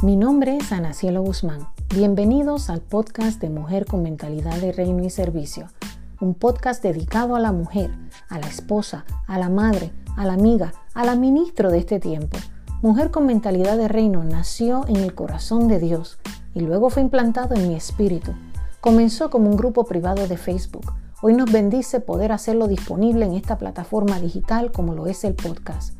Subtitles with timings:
[0.00, 1.66] Mi nombre es Ana Cielo Guzmán.
[1.92, 5.66] Bienvenidos al podcast de Mujer con Mentalidad de Reino y Servicio,
[6.20, 7.90] un podcast dedicado a la mujer,
[8.28, 12.38] a la esposa, a la madre, a la amiga, a la ministro de este tiempo.
[12.80, 16.20] Mujer con Mentalidad de Reino nació en el corazón de Dios
[16.54, 18.34] y luego fue implantado en mi espíritu.
[18.80, 20.92] Comenzó como un grupo privado de Facebook.
[21.22, 25.94] Hoy nos bendice poder hacerlo disponible en esta plataforma digital como lo es el podcast.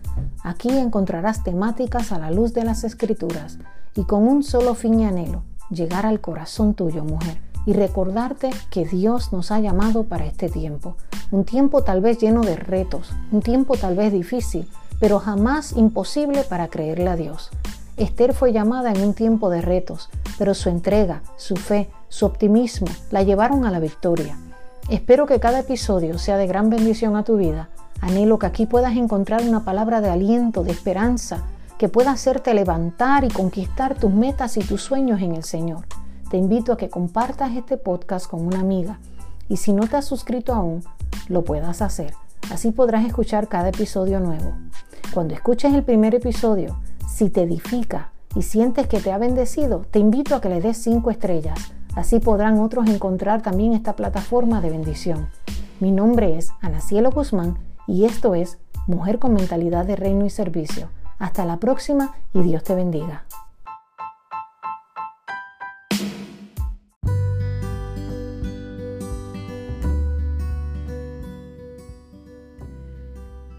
[0.45, 3.59] Aquí encontrarás temáticas a la luz de las escrituras
[3.95, 8.85] y con un solo fin y anhelo, llegar al corazón tuyo, mujer, y recordarte que
[8.85, 10.97] Dios nos ha llamado para este tiempo.
[11.31, 14.69] Un tiempo tal vez lleno de retos, un tiempo tal vez difícil,
[15.01, 17.51] pero jamás imposible para creerle a Dios.
[17.97, 20.09] Esther fue llamada en un tiempo de retos,
[20.39, 24.39] pero su entrega, su fe, su optimismo la llevaron a la victoria.
[24.89, 27.69] Espero que cada episodio sea de gran bendición a tu vida
[28.01, 31.43] Anhelo que aquí puedas encontrar una palabra de aliento, de esperanza,
[31.79, 35.87] que pueda hacerte levantar y conquistar tus metas y tus sueños en el Señor.
[36.29, 38.99] Te invito a que compartas este podcast con una amiga
[39.49, 40.83] y si no te has suscrito aún,
[41.29, 42.15] lo puedas hacer.
[42.53, 44.55] Así podrás escuchar cada episodio nuevo.
[45.15, 50.01] Cuando escuches el primer episodio, si te edifica y sientes que te ha bendecido, te
[50.01, 51.73] invito a que le des cinco estrellas.
[51.95, 55.29] Así podrán otros encontrar también esta plataforma de bendición.
[55.81, 57.57] Mi nombre es Ana Cielo Guzmán
[57.87, 60.89] y esto es Mujer con Mentalidad de Reino y Servicio.
[61.19, 63.25] Hasta la próxima y Dios te bendiga.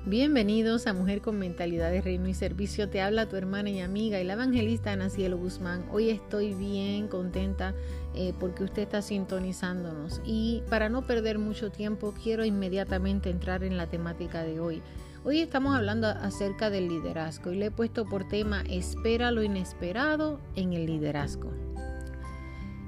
[0.06, 2.90] Bienvenidos a Mujer con Mentalidad de Reino y Servicio.
[2.90, 5.86] Te habla tu hermana y amiga y la evangelista Ana Cielo Guzmán.
[5.92, 7.76] Hoy estoy bien contenta
[8.16, 10.22] eh, porque usted está sintonizándonos.
[10.26, 14.82] Y para no perder mucho tiempo, quiero inmediatamente entrar en la temática de hoy.
[15.26, 20.40] Hoy estamos hablando acerca del liderazgo y le he puesto por tema Espera lo inesperado
[20.56, 21.52] en el liderazgo.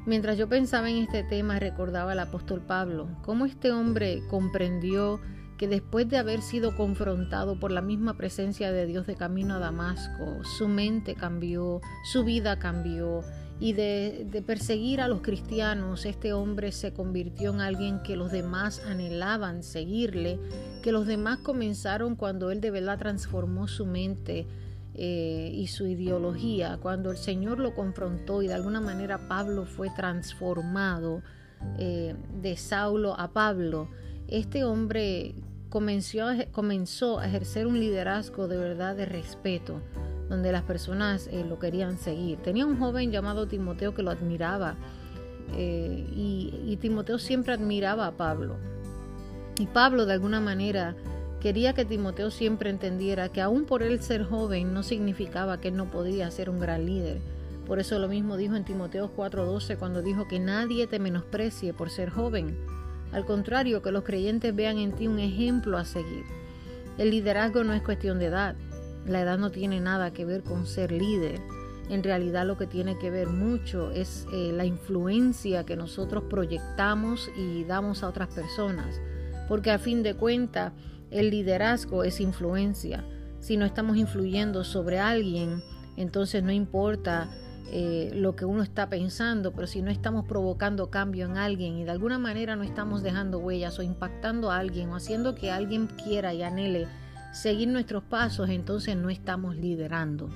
[0.06, 5.20] Mientras yo pensaba en este tema, recordaba al apóstol Pablo, cómo este hombre comprendió
[5.58, 9.59] que después de haber sido confrontado por la misma presencia de Dios de camino a
[9.59, 11.81] Damasco, su mente cambió,
[12.14, 13.25] su vida cambió,
[13.61, 18.81] y de, perseguir a los cristianos, este hombre se convirtió en alguien que los demás
[18.88, 20.39] anhelaban seguirle,
[20.81, 24.47] que los demás comenzaron cuando él de verdad transformó su mente
[24.95, 29.91] eh, y su ideología, cuando el Señor lo confrontó y de alguna manera Pablo fue
[29.91, 31.22] transformado
[31.78, 33.89] eh, de Saulo a Pablo,
[34.28, 35.35] este hombre
[35.69, 39.81] comenzó, comenzó a ejercer un liderazgo de verdad de respeto
[40.31, 42.38] donde las personas eh, lo querían seguir.
[42.38, 44.78] Tenía un joven llamado Timoteo que lo admiraba
[45.58, 48.56] eh, y, Timoteo siempre admiraba a Pablo.
[49.59, 50.96] Y Pablo de alguna manera
[51.41, 55.75] quería que Timoteo siempre entendiera que aún por él ser joven no significaba que él
[55.75, 57.20] no podía ser un gran líder.
[57.68, 61.90] Por eso lo mismo dijo en Timoteo 4:12 cuando dijo que nadie te menosprecie por
[61.90, 62.58] ser joven.
[63.12, 66.24] Al contrario, que los creyentes vean en ti un ejemplo a seguir.
[66.97, 68.56] El liderazgo no es cuestión de edad,
[69.06, 71.39] la edad no tiene nada que ver con ser líder.
[71.89, 77.29] En realidad lo que tiene que ver mucho es eh, la influencia que nosotros proyectamos
[77.35, 79.01] y damos a otras personas.
[79.47, 80.73] Porque a fin de cuentas
[81.09, 83.03] el liderazgo es influencia.
[83.40, 85.61] Si no estamos influyendo sobre alguien,
[85.97, 87.29] entonces no importa
[87.73, 91.84] eh, lo que uno está pensando, pero si no estamos provocando cambio en alguien y
[91.84, 95.88] de alguna manera no estamos dejando huellas o impactando a alguien o haciendo que alguien
[95.88, 96.88] quiera y anhele
[97.31, 100.30] seguir nuestros pasos, entonces no estamos liderando.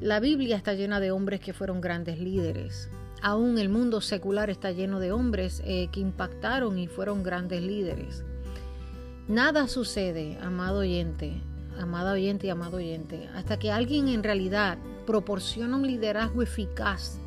[0.00, 2.88] La Biblia está llena de hombres que fueron grandes líderes.
[3.22, 8.24] Aún el mundo secular está lleno de hombres eh, que impactaron y fueron grandes líderes.
[9.28, 11.42] Nada sucede, amado oyente,
[11.78, 17.18] amada oyente y amado oyente, hasta que alguien en realidad proporciona un liderazgo eficaz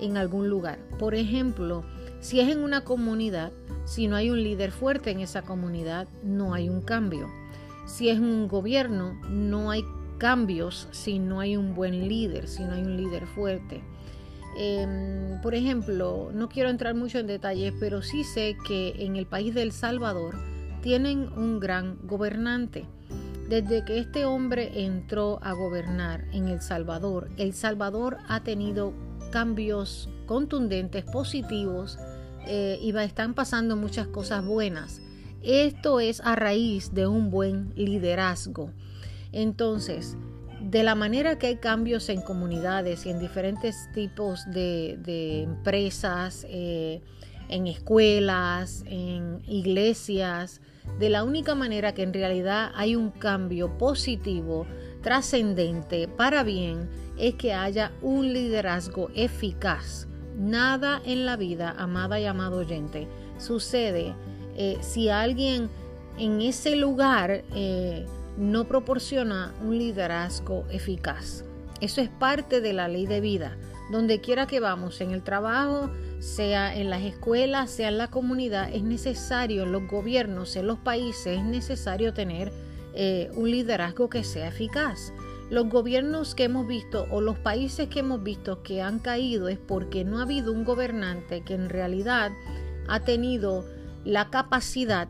[0.00, 0.78] en algún lugar.
[0.98, 1.84] Por ejemplo,
[2.20, 3.52] si es en una comunidad,
[3.84, 7.28] si no hay un líder fuerte en esa comunidad, no hay un cambio.
[7.84, 9.84] Si es un gobierno, no hay
[10.18, 13.82] cambios si no hay un buen líder, si no hay un líder fuerte.
[14.56, 19.26] Em, por ejemplo, no quiero entrar mucho en detalles, pero sí sé que en el
[19.26, 20.36] país del Salvador
[20.82, 22.84] tienen un gran gobernante.
[23.48, 28.92] Desde que este hombre entró a gobernar en El Salvador, El Salvador ha tenido
[29.30, 31.98] cambios contundentes, positivos,
[32.46, 35.00] eh, y están pasando muchas cosas buenas.
[35.42, 38.70] Esto es a raíz de un buen liderazgo.
[39.32, 40.16] Entonces,
[40.60, 47.00] de la manera que hay cambios en comunidades y en diferentes tipos de, empresas, eh,
[47.48, 50.60] en escuelas, en iglesias,
[50.98, 54.66] de la única manera que en realidad hay un cambio positivo
[55.02, 60.06] trascendente para bien es que haya un liderazgo eficaz.
[60.36, 63.06] Nada en la vida, amada y amado oyente,
[63.38, 64.14] sucede
[64.56, 65.68] eh, si alguien
[66.18, 68.06] en ese lugar eh,
[68.36, 71.44] no proporciona un liderazgo eficaz.
[71.80, 73.56] Eso es parte de la ley de vida.
[73.90, 75.90] Donde quiera que vamos, en el trabajo,
[76.20, 80.78] sea en las escuelas, sea en la comunidad, es necesario, en los gobiernos, en los
[80.78, 82.52] países, es necesario tener
[82.94, 85.12] eh, un liderazgo que sea eficaz.
[85.50, 89.58] Los gobiernos que hemos visto o los países que hemos visto que han caído es
[89.58, 92.30] porque no ha habido un gobernante que en realidad
[92.88, 93.64] ha tenido
[94.04, 95.08] la capacidad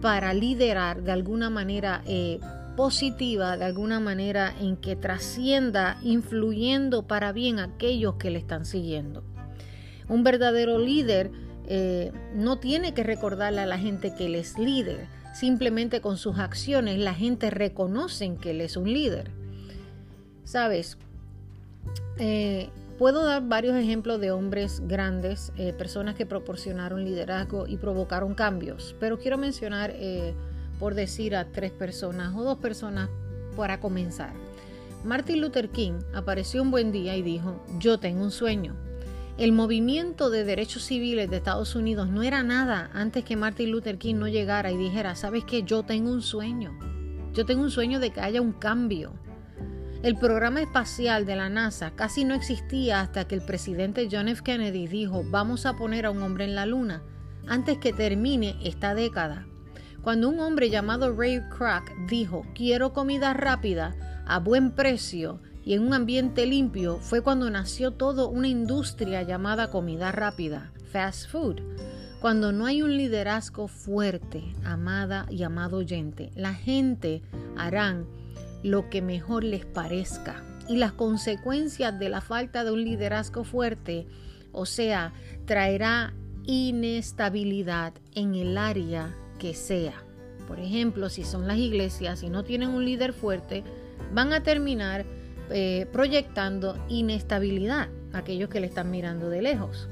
[0.00, 2.40] para liderar de alguna manera eh,
[2.76, 8.64] positiva, de alguna manera en que trascienda, influyendo para bien a aquellos que le están
[8.64, 9.22] siguiendo.
[10.08, 11.30] Un verdadero líder
[11.66, 16.38] eh, no tiene que recordarle a la gente que él es líder, simplemente con sus
[16.38, 19.30] acciones la gente reconoce que él es un líder.
[20.44, 20.98] Sabes,
[22.18, 28.34] eh, puedo dar varios ejemplos de hombres grandes, eh, personas que proporcionaron liderazgo y provocaron
[28.34, 30.34] cambios, pero quiero mencionar, eh,
[30.78, 33.08] por decir, a tres personas o dos personas
[33.56, 34.32] para comenzar.
[35.04, 38.76] Martin Luther King apareció un buen día y dijo, yo tengo un sueño.
[39.38, 43.98] El movimiento de derechos civiles de Estados Unidos no era nada antes que Martin Luther
[43.98, 46.78] King no llegara y dijera, sabes que yo tengo un sueño.
[47.32, 49.14] Yo tengo un sueño de que haya un cambio.
[50.02, 54.42] El programa espacial de la NASA casi no existía hasta que el presidente John F.
[54.42, 57.04] Kennedy dijo vamos a poner a un hombre en la luna
[57.46, 59.46] antes que termine esta década.
[60.02, 63.94] Cuando un hombre llamado Ray Kroc dijo quiero comida rápida
[64.26, 69.70] a buen precio y en un ambiente limpio fue cuando nació toda una industria llamada
[69.70, 71.60] comida rápida, fast food.
[72.20, 77.22] Cuando no hay un liderazgo fuerte, amada y amado oyente, la gente
[77.56, 78.06] harán
[78.62, 80.44] lo que mejor les parezca.
[80.68, 84.06] Y las consecuencias de la falta de un liderazgo fuerte,
[84.52, 85.12] o sea,
[85.44, 86.14] traerá
[86.44, 90.02] inestabilidad en el área que sea.
[90.46, 93.64] Por ejemplo, si son las iglesias y no tienen un líder fuerte,
[94.12, 95.04] van a terminar
[95.50, 99.88] eh, proyectando inestabilidad a aquellos que le están mirando de lejos.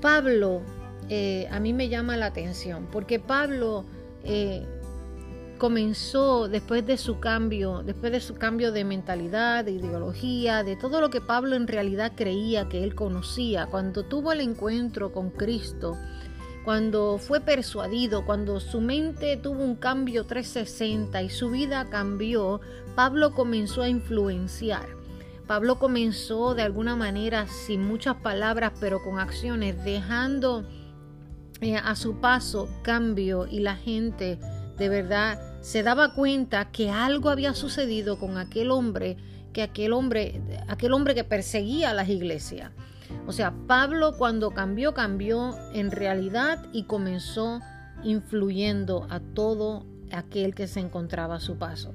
[0.00, 0.62] Pablo,
[1.08, 3.84] eh, a mí me llama la atención, porque Pablo
[4.24, 4.66] eh,
[5.60, 11.02] comenzó después de su cambio, después de su cambio de mentalidad, de ideología, de todo
[11.02, 15.98] lo que Pablo en realidad creía que él conocía, cuando tuvo el encuentro con Cristo,
[16.64, 22.62] cuando fue persuadido, cuando su mente tuvo un cambio 360 y su vida cambió,
[22.96, 24.88] Pablo comenzó a influenciar.
[25.46, 30.64] Pablo comenzó de alguna manera, sin muchas palabras, pero con acciones, dejando
[31.60, 34.38] eh, a su paso cambio y la gente
[34.78, 39.16] de verdad se daba cuenta que algo había sucedido con aquel hombre,
[39.52, 42.70] que aquel hombre, aquel hombre que perseguía a las iglesias.
[43.26, 47.60] O sea, Pablo cuando cambió, cambió en realidad y comenzó
[48.02, 51.92] influyendo a todo aquel que se encontraba a su paso.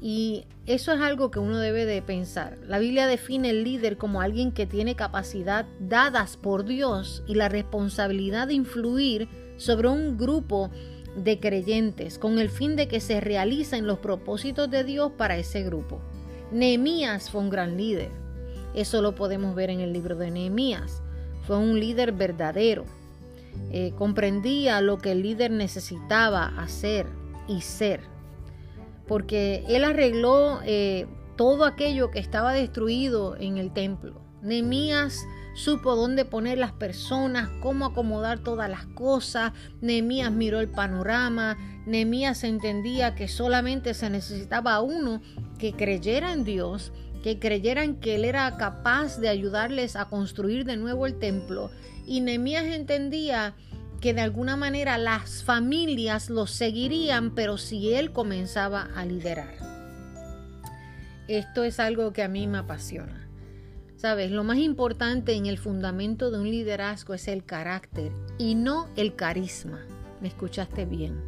[0.00, 2.58] Y eso es algo que uno debe de pensar.
[2.66, 7.48] La Biblia define el líder como alguien que tiene capacidad dadas por Dios y la
[7.48, 10.70] responsabilidad de influir sobre un grupo
[11.16, 15.62] de creyentes con el fin de que se realicen los propósitos de Dios para ese
[15.62, 16.00] grupo.
[16.50, 18.10] Nehemías fue un gran líder.
[18.74, 21.02] Eso lo podemos ver en el libro de Nehemías.
[21.46, 22.84] Fue un líder verdadero.
[23.70, 27.06] Eh, comprendía lo que el líder necesitaba hacer
[27.46, 28.00] y ser.
[29.06, 31.06] Porque él arregló eh,
[31.36, 34.20] todo aquello que estaba destruido en el templo.
[34.42, 39.52] Nehemías supo dónde poner las personas, cómo acomodar todas las cosas.
[39.80, 41.56] Nehemías miró el panorama.
[41.86, 45.22] Nehemías entendía que solamente se necesitaba uno
[45.58, 46.92] que creyera en Dios,
[47.22, 51.70] que creyera en que él era capaz de ayudarles a construir de nuevo el templo.
[52.06, 53.54] Y Nehemías entendía
[54.00, 59.54] que de alguna manera las familias lo seguirían, pero si él comenzaba a liderar.
[61.26, 63.23] Esto es algo que a mí me apasiona.
[64.04, 68.86] Sabes, lo más importante en el fundamento de un liderazgo es el carácter y no
[68.96, 69.80] el carisma.
[70.20, 71.22] ¿Me escuchaste bien?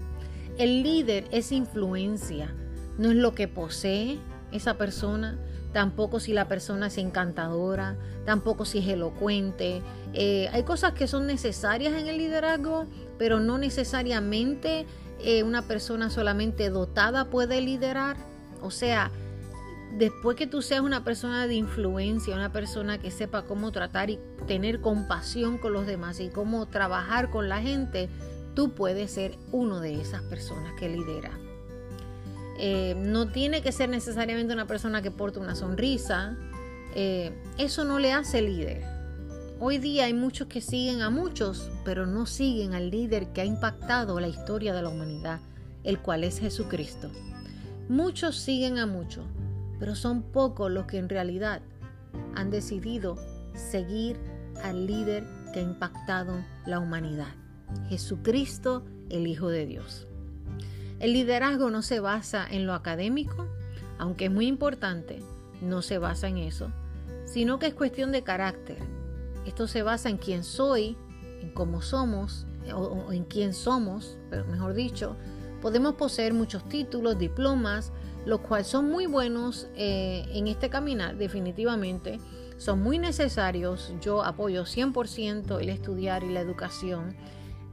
[0.58, 2.54] El líder es influencia,
[2.98, 4.18] no es lo que posee
[4.52, 5.38] esa persona,
[5.72, 9.80] tampoco si la persona es encantadora, tampoco si es elocuente.
[10.12, 12.84] Eh, hay cosas que son necesarias en el liderazgo,
[13.16, 14.84] pero no necesariamente
[15.24, 18.18] eh, una persona solamente dotada puede liderar.
[18.60, 19.10] O sea,
[19.96, 24.18] después que tú seas una persona de influencia, una persona que sepa cómo tratar y
[24.46, 28.08] tener compasión con los demás y cómo trabajar con la gente,
[28.54, 31.38] tú puedes ser uno de esas personas que lidera.
[32.58, 36.36] Eh, no tiene que ser necesariamente una persona que porte una sonrisa.
[36.94, 38.82] Eh, eso no le hace líder.
[39.60, 43.44] Hoy día hay muchos que siguen a muchos, pero no siguen al líder que ha
[43.46, 45.40] impactado la historia de la humanidad,
[45.84, 47.10] el cual es Jesucristo.
[47.88, 49.24] Muchos siguen a muchos,
[49.78, 51.62] pero son pocos los que en realidad
[52.34, 53.16] han decidido
[53.54, 54.18] seguir
[54.62, 56.34] al líder que ha impactado
[56.66, 57.34] la humanidad,
[57.88, 60.06] Jesucristo, el Hijo de Dios.
[60.98, 63.46] El liderazgo no se basa en lo académico,
[63.98, 65.20] aunque es muy importante,
[65.60, 66.70] no se basa en eso,
[67.24, 68.78] sino que es cuestión de carácter.
[69.46, 70.96] Esto se basa en quién soy,
[71.40, 75.16] en cómo somos, o, en quién somos, pero mejor dicho,
[75.60, 77.92] podemos poseer muchos títulos, diplomas,
[78.26, 82.18] los cuales son muy buenos eh, en este caminar, definitivamente,
[82.58, 83.94] son muy necesarios.
[84.00, 87.16] Yo apoyo 100% el estudiar y la educación.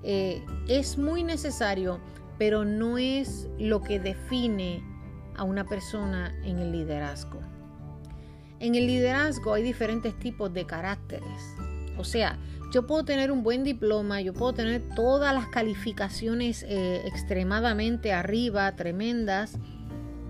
[0.03, 1.99] Eh, es muy necesario,
[2.37, 4.83] pero no es lo que define
[5.35, 7.39] a una persona en el liderazgo.
[8.59, 11.41] En el liderazgo hay diferentes tipos de caracteres.
[11.97, 12.37] O sea,
[12.71, 18.75] yo puedo tener un buen diploma, yo puedo tener todas las calificaciones eh, extremadamente arriba,
[18.75, 19.57] tremendas,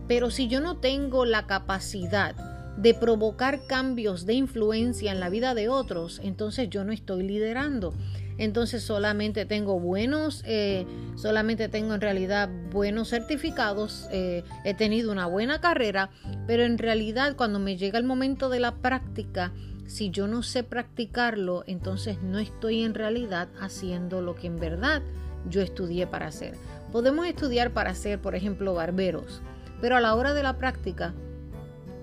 [0.08, 2.36] pero si yo no tengo la capacidad
[2.78, 7.94] de provocar cambios de influencia en la vida de otros, entonces yo no estoy liderando.
[8.40, 15.28] Entonces solamente tengo buenos, eh, solamente tengo en realidad buenos certificados, eh, he tenido una
[15.28, 16.10] buena carrera,
[16.48, 19.54] pero en realidad cuando me llega el momento de la práctica,
[19.86, 25.04] si yo no sé practicarlo, entonces no estoy en realidad haciendo lo que en verdad
[25.48, 26.56] yo estudié para hacer.
[26.92, 29.42] Podemos estudiar para ser, por ejemplo, barberos,
[29.84, 31.14] pero a la hora de la práctica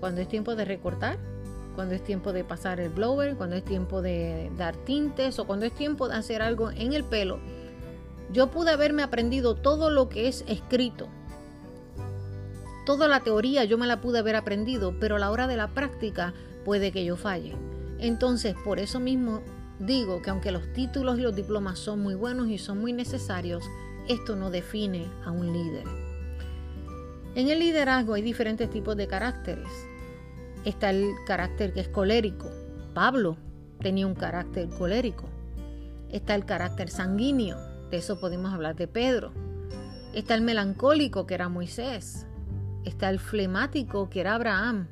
[0.01, 1.17] cuando es tiempo de recortar,
[1.75, 5.65] cuando es tiempo de pasar el blower, cuando es tiempo de dar tintes o cuando
[5.65, 7.41] es tiempo de hacer algo en el pelo.
[8.35, 11.09] Yo pude haberme aprendido todo lo que es escrito.
[12.85, 15.69] Toda la teoría yo me la pude haber aprendido, pero a la hora de la
[15.69, 16.35] práctica
[16.67, 17.57] puede que yo falle.
[17.99, 19.41] Entonces, por eso mismo
[19.79, 23.65] digo que aunque los títulos y los diplomas son muy buenos y son muy necesarios,
[24.07, 26.10] esto no define a un líder.
[27.37, 29.69] En el liderazgo hay diferentes tipos de caracteres.
[30.65, 32.51] Está el carácter que es colérico.
[32.93, 33.37] Pablo
[33.81, 35.29] tenía un carácter colérico.
[36.11, 37.57] Está el carácter sanguíneo.
[37.91, 39.33] De eso podemos hablar de Pedro.
[40.13, 42.27] Está el melancólico, que era Moisés.
[42.85, 44.89] Está el flemático, que era Abraham.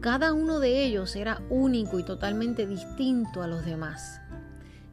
[0.00, 4.20] Cada uno de ellos era único y totalmente distinto a los demás.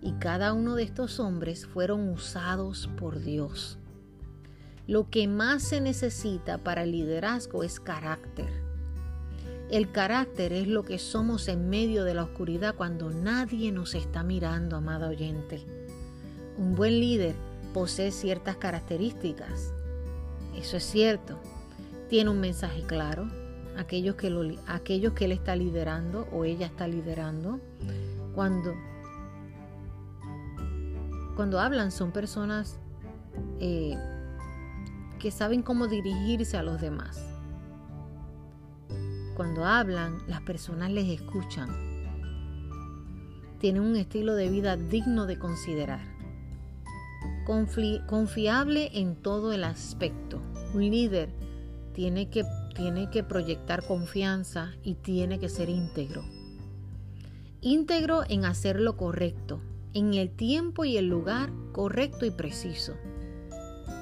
[0.02, 3.78] Y cada uno de estos hombres fueron usados por Dios.
[4.88, 8.66] Lo que más se necesita para el liderazgo es carácter
[9.70, 14.24] el carácter es lo que somos en medio de la oscuridad cuando nadie nos está
[14.24, 15.66] mirando, amada oyente.
[16.58, 17.36] Un buen líder
[17.74, 19.74] posee ciertas características.
[20.56, 21.40] Eso es cierto.
[22.10, 23.28] Tiene un mensaje claro.
[23.76, 27.60] Aquellos que, lo, aquellos que él está liderando o ella está liderando.
[28.36, 28.74] Cuando,
[31.36, 32.78] cuando hablan son personas
[33.60, 33.98] eh,
[35.26, 37.36] que saben cómo dirigirse a los demás
[39.36, 41.70] cuando hablan, las personas les escuchan.
[43.60, 46.00] Tienen un estilo de vida digno de considerar.
[48.08, 50.42] confiable en todo el aspecto.
[50.74, 51.30] Un líder
[51.94, 52.44] tiene que,
[52.76, 56.24] tiene que proyectar confianza y tiene que ser íntegro.
[57.62, 59.60] Íntegro en hacer lo correcto,
[59.94, 62.94] en el tiempo y el lugar correcto y preciso.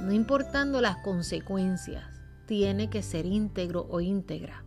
[0.01, 2.03] No importando las consecuencias,
[2.45, 4.63] tiene que ser íntegro o íntegra.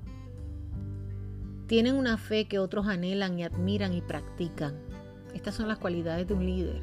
[1.66, 4.75] Tienen una fe que otros anhelan y admiran y practican.
[5.35, 6.80] Estas son las cualidades de un líder.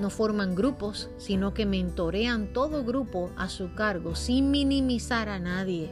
[0.00, 5.90] No forman grupos, sino que mentorean todo grupo a su cargo sin minimizar a nadie.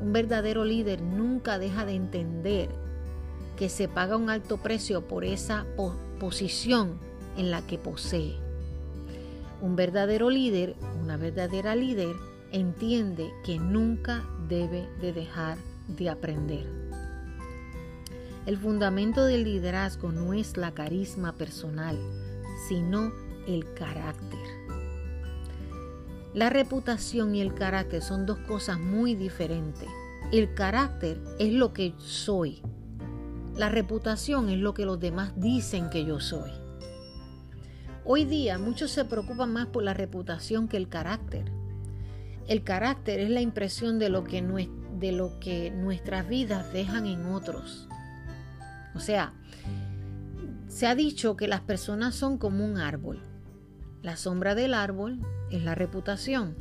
[0.00, 2.68] Un verdadero líder nunca deja de entender
[3.56, 5.66] que se paga un alto precio por esa
[6.20, 6.98] posición
[7.38, 8.45] en la que posee.
[9.60, 12.14] Un verdadero líder, una verdadera líder,
[12.52, 15.58] entiende que nunca debe de dejar
[15.88, 16.66] de aprender.
[18.46, 21.98] El fundamento del liderazgo no es la carisma personal,
[22.68, 23.12] sino
[23.46, 24.38] el carácter.
[26.32, 29.88] La reputación y el carácter son dos cosas muy diferentes.
[30.32, 32.62] El carácter es lo que soy.
[33.56, 36.50] La reputación es lo que los demás dicen que yo soy.
[38.08, 41.50] Hoy día muchos se preocupan más por la reputación que el carácter.
[42.46, 44.40] El carácter es la impresión de lo que,
[45.00, 47.88] de lo que nuestras vidas dejan en otros.
[48.94, 49.32] O sea,
[50.68, 53.24] se ha dicho que las personas son como un árbol.
[54.02, 55.18] La sombra del árbol
[55.50, 56.56] es la reputación.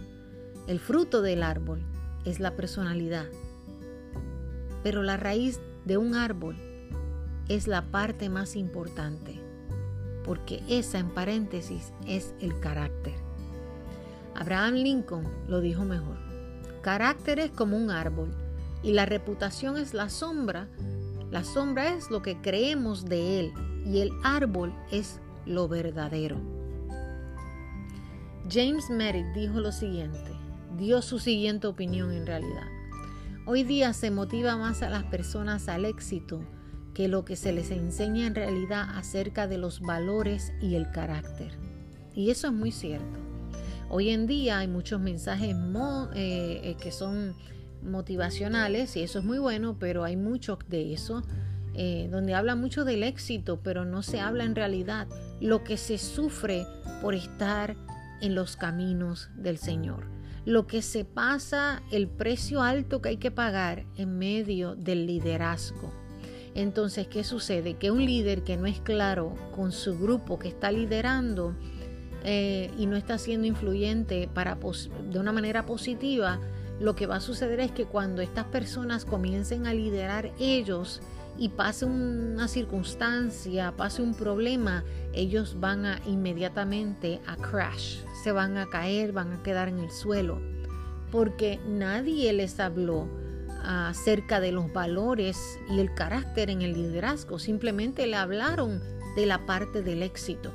[0.65, 1.85] el fruto del árbol
[2.25, 3.27] es la personalidad.
[4.81, 6.57] Pero la raíz de un árbol
[7.49, 9.44] es la parte más importante,
[10.25, 13.13] porque esa en paréntesis es el carácter.
[14.33, 16.17] Abraham Lincoln lo dijo mejor.
[16.81, 18.33] Carácter es como un árbol
[18.81, 20.67] y la reputación es la sombra.
[21.31, 23.53] La sombra es lo que creemos de él
[23.85, 26.37] y el árbol es lo verdadero.
[28.49, 30.31] James Merritt dijo lo siguiente,
[30.77, 32.67] dio su siguiente opinión en realidad.
[33.45, 36.41] Hoy día se motiva más a las personas al éxito
[36.95, 41.51] que lo que se les enseña en realidad acerca de los valores y el carácter.
[42.15, 43.19] Y eso es muy cierto.
[43.89, 45.55] Hoy en día hay muchos mensajes
[46.15, 47.35] eh, eh, que son
[47.83, 51.21] motivacionales y eso es muy bueno, pero hay muchos de eso
[51.75, 55.07] eh, donde habla mucho del éxito, pero no se habla en realidad
[55.41, 56.65] lo que se sufre
[57.01, 57.75] por estar
[58.21, 60.05] en los caminos del Señor.
[60.45, 66.04] Lo que se pasa, el precio alto que hay que pagar en medio del liderazgo.
[66.55, 67.75] Entonces, ¿qué sucede?
[67.75, 71.53] Que un líder que no es claro con su grupo que está liderando
[72.23, 74.57] eh, y no está siendo influyente para
[75.11, 76.39] de una manera positiva,
[76.79, 81.01] lo que va a suceder es que cuando estas personas comiencen a liderar ellos,
[81.37, 84.83] y pase una circunstancia, pase un problema,
[85.13, 89.91] ellos van a inmediatamente a crash, se van a caer, van a quedar en el
[89.91, 90.41] suelo,
[91.11, 93.07] porque nadie les habló
[93.65, 98.81] acerca de los valores y el carácter en el liderazgo, simplemente le hablaron
[99.15, 100.51] de la parte del éxito.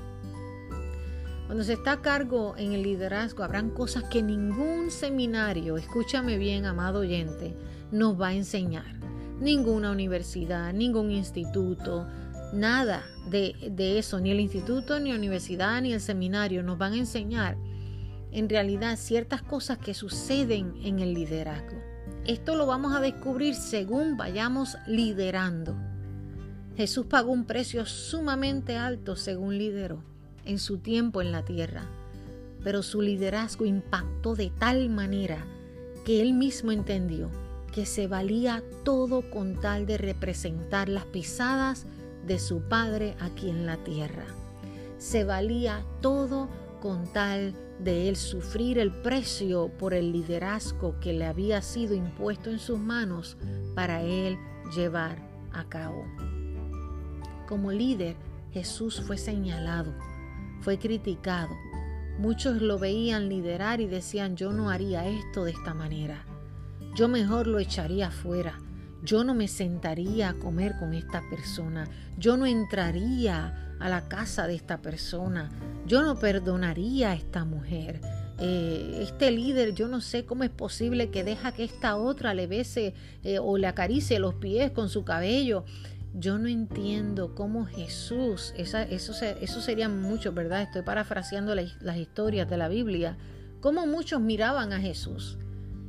[1.47, 6.65] Cuando se está a cargo en el liderazgo, habrán cosas que ningún seminario, escúchame bien,
[6.65, 7.57] amado oyente,
[7.91, 9.01] nos va a enseñar
[9.41, 12.07] ninguna universidad, ningún instituto,
[12.53, 16.99] nada de, eso, ni el instituto, ni la universidad, ni el seminario nos van a
[16.99, 17.57] enseñar
[18.33, 21.90] en realidad ciertas cosas que suceden en el liderazgo.
[22.27, 25.75] Esto lo vamos a descubrir según vayamos liderando.
[26.77, 30.03] Jesús pagó un precio sumamente alto según lideró
[30.45, 31.85] en su tiempo en la tierra,
[32.63, 35.45] pero su liderazgo impactó de tal manera
[36.05, 37.31] que él mismo entendió
[37.73, 41.87] que se valía todo con tal de representar las pisadas
[42.27, 44.27] de su Padre aquí en la tierra.
[44.99, 46.49] Se valía todo
[46.81, 52.51] con tal de él sufrir el precio por el liderazgo que le había sido impuesto
[52.51, 53.37] en sus manos
[53.75, 54.39] para él
[54.75, 55.19] llevar
[55.53, 56.05] a cabo.
[57.49, 58.17] Como líder,
[58.53, 59.95] Jesús fue señalado,
[60.61, 61.55] fue criticado.
[62.19, 66.25] Muchos lo veían liderar y decían, yo no haría esto de esta manera.
[66.95, 68.59] Yo mejor lo echaría afuera.
[69.03, 71.89] Yo no me sentaría a comer con esta persona.
[72.19, 75.51] Yo no entraría a la casa de esta persona.
[75.87, 78.01] Yo no perdonaría a esta mujer.
[78.39, 82.47] Eh, este líder, yo no sé cómo es posible que deja que esta otra le
[82.47, 85.65] bese eh, o le acaricie los pies con su cabello.
[86.15, 90.63] Yo no entiendo cómo Jesús, eso, sería mucho, ¿verdad?
[90.63, 93.17] Estoy parafraseando las historias de la Biblia.
[93.61, 95.39] Cómo muchos miraban a Jesús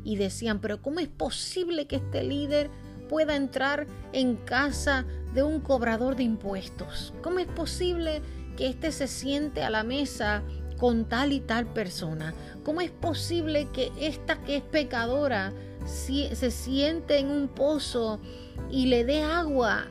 [0.04, 2.69] y decían, pero ¿cómo es posible que este líder
[3.12, 7.13] pueda entrar en casa de un cobrador de impuestos?
[7.21, 8.21] ¿Cómo es posible
[8.56, 10.43] que éste se siente a la mesa
[10.80, 12.34] con tal y tal persona?
[12.63, 15.52] ¿Cómo es posible que esta que es pecadora
[15.86, 18.21] se siente en un pozo
[18.69, 19.88] y le dé agua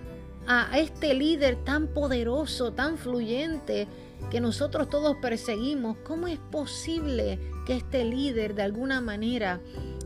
[0.46, 3.86] a este líder tan poderoso, tan fluyente?
[4.28, 9.60] que nosotros todos perseguimos, ¿cómo es posible que este líder de alguna manera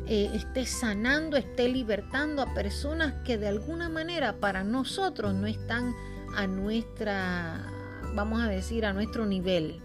[0.06, 5.94] eh, esté sanando, esté libertando a personas que de alguna manera para nosotros no están
[6.36, 7.64] a nuestra,
[8.14, 9.80] vamos a decir, a nuestro nivel.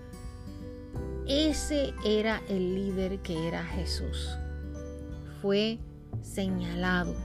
[1.25, 4.29] Ese era el líder que era Jesús.
[5.41, 5.79] Fue
[6.21, 7.15] señalado.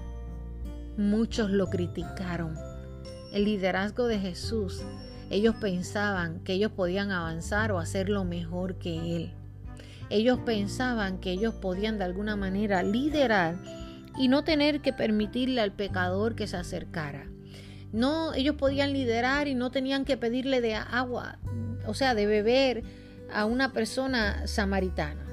[0.97, 2.55] Muchos lo criticaron.
[3.33, 4.85] El liderazgo de Jesús,
[5.31, 9.35] ellos pensaban que ellos podían avanzar o hacerlo mejor que Él.
[10.11, 13.57] Ellos pensaban que ellos podían de alguna manera liderar
[14.19, 17.27] y no tener que permitirle al pecador que se acercara.
[17.93, 21.39] No, ellos podían liderar y no tenían que pedirle de agua,
[21.87, 22.83] o sea, de beber
[23.33, 25.25] a una persona samaritana.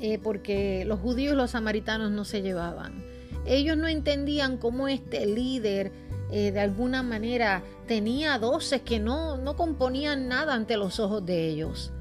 [0.00, 3.04] Eh, porque los judíos y los samaritanos no se llevaban.
[3.44, 5.92] Ellos no entendían cómo este líder
[6.30, 11.48] eh, de alguna manera tenía doces que no, no componían nada ante los ojos de
[11.48, 11.92] ellos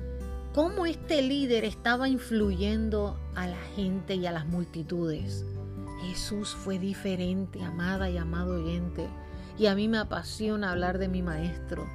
[0.60, 5.45] cómo este líder estaba influyendo a la gente y a las multitudes.
[6.02, 9.08] Jesús fue diferente, amada y amado oyente.
[9.58, 11.88] Y a mí me apasiona hablar de mi maestro,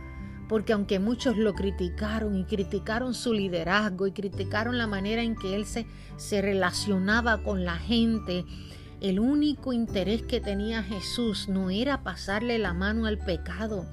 [0.49, 5.55] porque aunque muchos lo criticaron y criticaron su liderazgo y criticaron la manera en que
[5.55, 8.47] él se, se relacionaba con la gente,
[9.03, 13.85] el único interés que tenía Jesús no era pasarle la mano al pecado,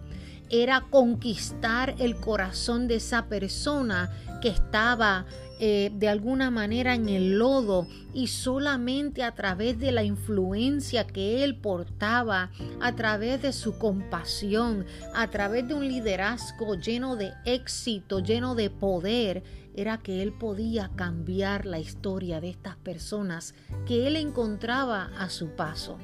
[0.50, 4.10] era conquistar el corazón de esa persona
[4.42, 5.26] que estaba
[5.64, 11.44] eh, de alguna manera en el lodo y solamente a través de la influencia que
[11.44, 12.50] él portaba,
[12.80, 18.72] a través de su compasión, a través de un liderazgo lleno de éxito, lleno de
[18.72, 19.44] poder,
[19.76, 23.54] era que él podía cambiar la historia de estas personas
[23.86, 26.00] que él encontraba a su paso.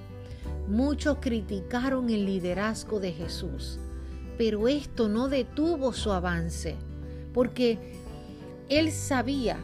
[0.67, 3.79] Muchos criticaron el liderazgo de Jesús,
[4.37, 6.75] pero esto no detuvo su avance,
[7.33, 7.96] porque
[8.69, 9.57] él sabía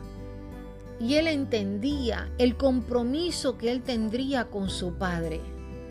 [1.00, 5.42] y él entendía el compromiso que él tendría con su padre.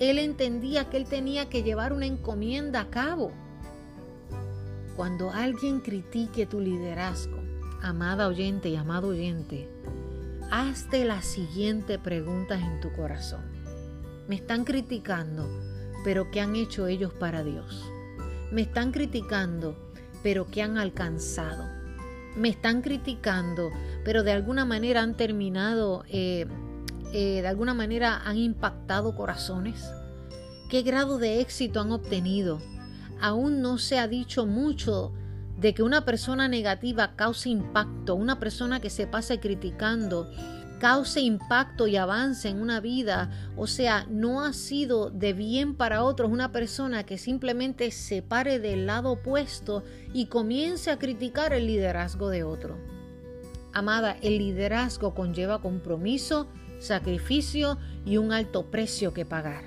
[0.01, 3.31] Él entendía que él tenía que llevar una encomienda a cabo.
[4.97, 7.39] Cuando alguien critique tu liderazgo,
[7.83, 9.69] amada oyente y amado oyente,
[10.51, 13.43] hazte las siguientes preguntas en tu corazón.
[14.29, 15.49] Me están criticando,
[16.05, 17.85] pero ¿qué han hecho ellos para Dios?
[18.51, 19.77] Me están criticando,
[20.23, 21.82] pero ¿qué han alcanzado?
[22.37, 23.71] Me están criticando,
[24.05, 26.47] pero de alguna manera han terminado, eh,
[27.13, 29.85] eh, de alguna manera han impactado corazones.
[30.69, 32.61] ¿Qué grado de éxito han obtenido?
[33.21, 35.13] Aún no se ha dicho mucho
[35.59, 40.31] de que una persona negativa cause impacto, una persona que se pase criticando
[40.83, 46.03] cause impacto y avance en una vida, o sea, no ha sido de bien para
[46.03, 51.69] otros una persona que simplemente se pare del lado opuesto y comience a criticar el
[51.69, 52.79] liderazgo de otro.
[53.73, 56.49] Amada, el liderazgo conlleva compromiso,
[56.81, 59.63] sacrificio y un alto precio que pagar.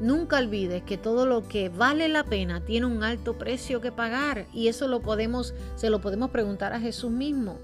[0.00, 4.46] Nunca olvides que todo lo que vale la pena tiene un alto precio que pagar
[4.52, 7.60] y eso lo podemos se lo podemos preguntar a Jesús mismo.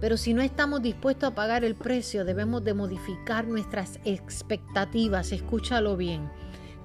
[0.00, 5.32] Pero si no estamos dispuestos a pagar el precio, debemos de modificar nuestras expectativas.
[5.32, 6.30] Escúchalo bien.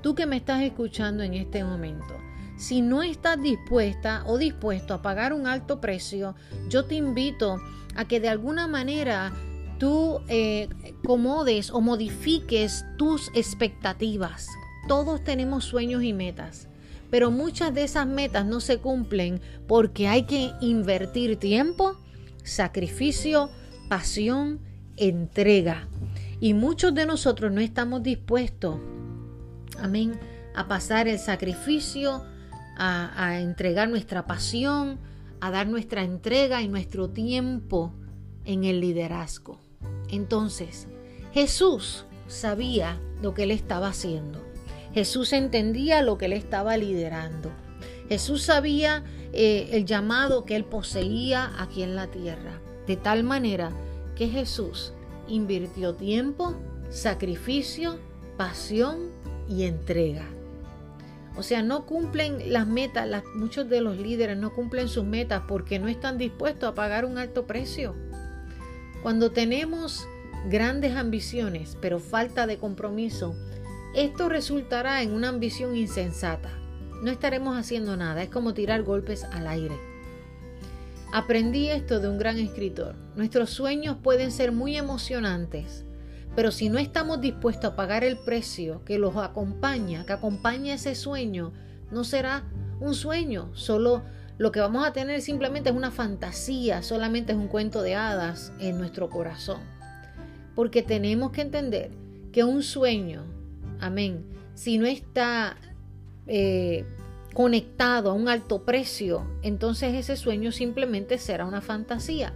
[0.02, 2.14] Tú que me estás escuchando en este momento,
[2.58, 6.36] si no estás dispuesta o dispuesto a pagar un alto precio,
[6.70, 7.60] yo te invito
[7.96, 9.34] a que de alguna manera
[9.78, 10.70] tú eh,
[11.06, 14.48] comodes o modifiques tus expectativas.
[14.88, 16.70] Todos tenemos sueños y metas,
[17.10, 21.98] pero muchas de esas metas no se cumplen porque hay que invertir tiempo,
[22.46, 23.50] sacrificio,
[23.90, 24.62] pasión,
[24.96, 25.90] entrega.
[26.40, 28.80] Y muchos de nosotros no estamos dispuestos,
[29.80, 30.18] amén,
[30.56, 32.24] a pasar el sacrificio,
[32.78, 35.00] a, entregar nuestra pasión,
[35.42, 37.94] a dar nuestra entrega y nuestro tiempo
[38.46, 39.60] en el liderazgo.
[40.10, 40.88] Entonces,
[41.34, 44.44] Jesús sabía lo que él estaba haciendo.
[44.94, 47.52] Jesús entendía lo que él estaba liderando.
[48.08, 49.04] Jesús sabía
[49.38, 53.70] eh, el llamado que él poseía aquí en la tierra, de tal manera
[54.16, 54.94] que Jesús
[55.28, 56.56] invirtió tiempo,
[56.90, 58.00] sacrificio,
[58.38, 59.10] pasión
[59.50, 60.26] y entrega.
[61.36, 65.80] O sea, no cumplen las metas, muchos de los líderes no cumplen sus metas porque
[65.80, 67.94] no están dispuestos a pagar un alto precio.
[69.04, 70.08] Cuando tenemos
[70.50, 73.36] grandes ambiciones, pero falta de compromiso,
[73.96, 76.50] esto resultará en una ambición insensata
[77.02, 79.76] no estaremos haciendo nada, es como tirar golpes al aire.
[81.12, 82.96] Aprendí esto de un gran escritor.
[83.16, 85.86] Nuestros sueños pueden ser muy emocionantes,
[86.36, 90.96] pero si no estamos dispuestos a pagar el precio que los acompaña, que acompaña ese
[90.96, 91.54] sueño,
[91.92, 92.44] no será
[92.82, 94.04] un sueño, solo
[94.38, 98.52] lo que vamos a tener simplemente es una fantasía, solamente es un cuento de hadas
[98.60, 99.62] en nuestro corazón.
[100.56, 101.92] Porque tenemos que entender
[102.34, 103.24] que un sueño,
[103.80, 105.56] amén, si no está
[106.28, 106.86] eh,
[107.34, 112.34] conectado a un alto precio, entonces ese sueño simplemente será una fantasía.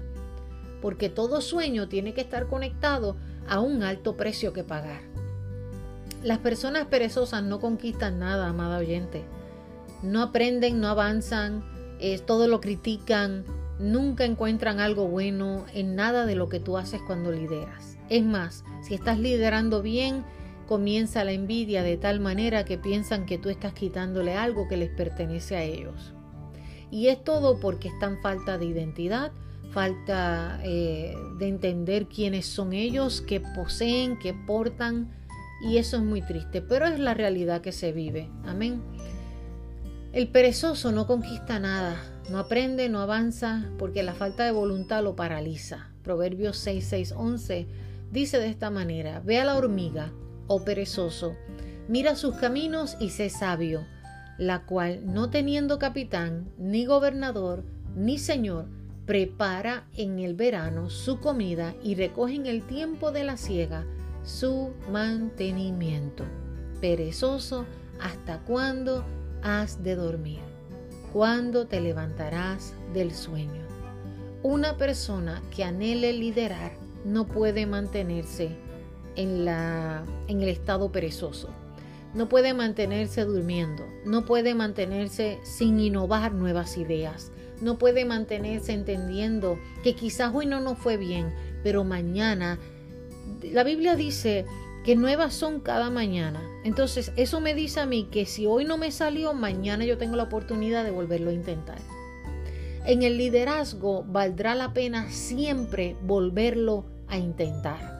[0.81, 5.01] Porque todo sueño tiene que estar conectado a un alto precio que pagar.
[6.23, 9.23] Las personas perezosas no conquistan nada, amada oyente.
[10.03, 11.63] No aprenden, no avanzan,
[12.25, 13.43] todo lo critican,
[13.79, 17.97] nunca encuentran algo bueno en nada de lo que tú haces cuando lideras.
[18.09, 20.23] Es más, si estás liderando bien,
[20.69, 24.91] comienza la envidia de tal manera que piensan que tú estás quitándole algo que les
[24.91, 26.13] pertenece a ellos.
[26.91, 29.31] Y es todo porque están falta de identidad,
[29.71, 35.09] falta eh, de entender quiénes son ellos, qué poseen, qué portan.
[35.63, 38.29] Y eso es muy triste, pero es la realidad que se vive.
[38.45, 38.83] Amén.
[40.13, 45.15] El perezoso no conquista nada, no aprende, no avanza, porque la falta de voluntad lo
[45.15, 45.89] paraliza.
[46.03, 47.67] Proverbios 6, 6, 11
[48.11, 50.11] dice de esta manera, ve a la hormiga,
[50.49, 51.37] oh perezoso,
[51.87, 53.85] mira sus caminos y sé sabio.
[54.37, 58.67] la cual, no teniendo capitán, ni gobernador, ni señor,
[59.05, 63.85] prepara en el verano su comida y recoge en el tiempo de la siega
[64.23, 66.23] su mantenimiento.
[66.79, 67.65] Perezoso,
[67.99, 69.03] ¿hasta cuándo
[69.43, 70.39] has de dormir?
[71.11, 73.63] ¿Cuándo te levantarás del sueño?
[74.41, 76.71] Una persona que anhele liderar
[77.03, 78.55] no puede mantenerse
[79.15, 81.49] en, la, en el estado perezoso.
[82.13, 89.59] No puede mantenerse durmiendo, no puede mantenerse sin innovar nuevas ideas, no puede mantenerse entendiendo
[89.83, 92.57] que quizás hoy no nos fue bien, pero mañana,
[93.43, 94.45] la Biblia dice
[94.83, 96.41] que nuevas son cada mañana.
[96.63, 100.15] Entonces, eso me dice a mí que si hoy no me salió, mañana yo tengo
[100.15, 101.77] la oportunidad de volverlo a intentar.
[102.85, 107.98] En el liderazgo valdrá la pena siempre volverlo a intentar.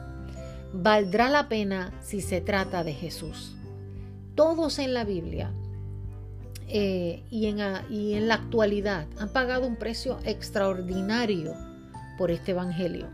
[0.72, 3.56] Valdrá la pena si se trata de Jesús.
[4.36, 5.52] Todos en la Biblia
[6.68, 7.58] eh, y, en,
[8.28, 11.54] la actualidad han pagado un precio extraordinario
[12.16, 13.08] por este Evangelio.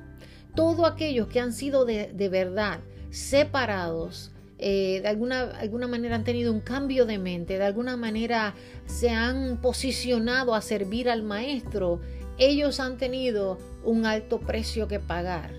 [0.54, 6.24] Todos aquellos que han sido de, de verdad separados, eh, de alguna, alguna manera han
[6.24, 12.00] tenido un cambio de mente, de alguna manera se han posicionado a servir al maestro,
[12.36, 15.55] ellos han tenido un alto precio que pagar.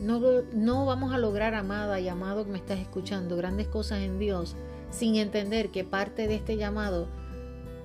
[0.00, 4.56] No, vamos a lograr, amada y amado que me estás escuchando, grandes cosas en Dios
[4.90, 7.08] sin entender que parte de este llamado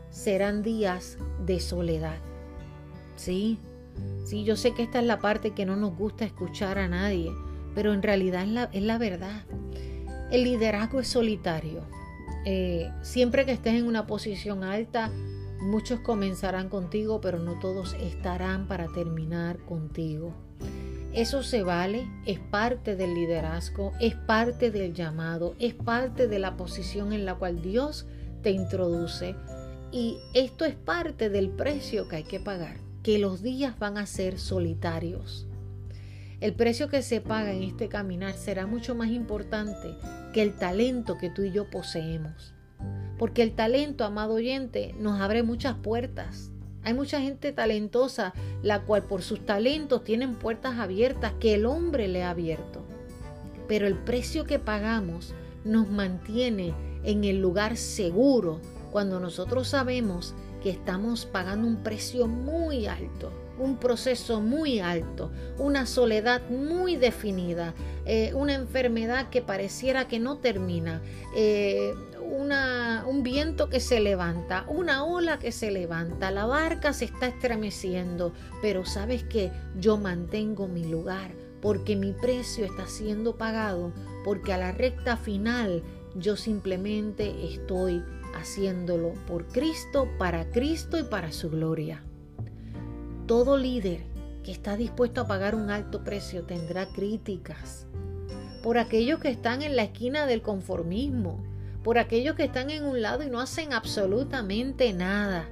[0.10, 2.18] serán días de soledad.
[3.16, 3.60] ¿Sí?
[4.26, 7.32] Sí, yo sé que esta es la parte que no nos gusta escuchar a nadie,
[7.76, 9.44] pero en realidad es la, es la verdad.
[10.32, 11.82] El liderazgo es solitario.
[12.46, 15.12] Eh, siempre que estés en una posición alta,
[15.62, 20.34] muchos comenzarán contigo, pero no todos estarán para terminar contigo.
[21.14, 26.58] Eso se vale, es parte del liderazgo, es parte del llamado, es parte de la
[26.58, 28.08] posición en la cual Dios
[28.42, 29.36] te introduce
[29.92, 34.08] y esto es parte del precio que hay que pagar, que los días van a
[34.08, 35.46] ser solitarios.
[36.42, 39.96] El precio que se paga en este caminar será mucho más importante
[40.34, 42.56] que el talento que tú y yo poseemos.
[43.20, 46.52] Porque el talento, amado oyente, nos abre muchas puertas.
[46.84, 52.08] Hay mucha gente talentosa, la cual por sus talentos tienen puertas abiertas que el hombre
[52.08, 52.84] le ha abierto.
[53.68, 58.60] Pero el precio que pagamos nos mantiene en el lugar seguro
[58.92, 65.86] cuando nosotros sabemos que estamos pagando un precio muy alto, un proceso muy alto, una
[65.86, 67.74] soledad muy definida,
[68.06, 71.02] eh, una enfermedad que pareciera que no termina,
[71.36, 77.28] eh, un viento que se levanta, una ola que se levanta, la barca se está
[77.28, 81.32] estremeciendo, pero sabes que yo mantengo mi lugar
[81.62, 83.94] porque mi precio está siendo pagado,
[84.26, 85.82] porque a la recta final
[86.16, 88.04] yo simplemente estoy
[88.36, 92.04] haciéndolo por Cristo, para Cristo y para su gloria.
[93.28, 94.02] Todo líder
[94.44, 97.88] que está dispuesto a pagar un alto precio tendrá críticas
[98.62, 101.44] por aquellos que están en la esquina del conformismo,
[101.84, 105.48] por aquellos que están en un lado y no hacen absolutamente nada,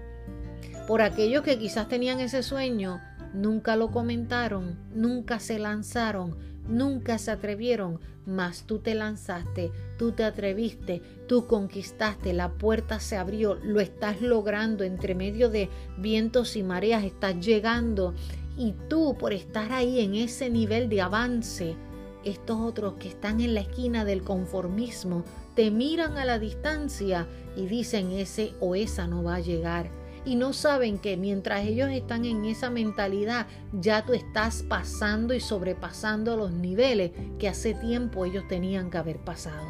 [0.87, 3.01] por aquellos que quizás tenían ese sueño,
[3.33, 10.23] nunca lo comentaron, nunca se lanzaron, nunca se atrevieron, mas tú te lanzaste, tú te
[10.23, 16.63] atreviste, tú conquistaste, la puerta se abrió, lo estás logrando entre medio de vientos y
[16.63, 18.13] mareas, estás llegando
[18.57, 21.75] y tú por estar ahí en ese nivel de avance,
[22.23, 25.23] estos otros que están en la esquina del conformismo
[25.55, 29.89] te miran a la distancia y dicen ese o esa no va a llegar.
[30.23, 35.39] Y no saben que mientras ellos están en esa mentalidad, ya tú estás pasando y
[35.39, 39.67] sobrepasando los niveles que hace tiempo ellos tenían que haber pasado.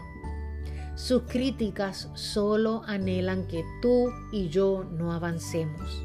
[0.96, 6.04] Sus críticas solo anhelan que tú y yo no avancemos.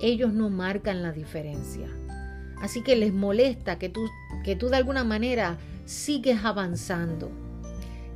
[0.00, 1.88] Ellos no marcan la diferencia.
[2.60, 4.08] Así que les molesta que tú,
[4.44, 7.30] que tú de alguna manera sigues avanzando,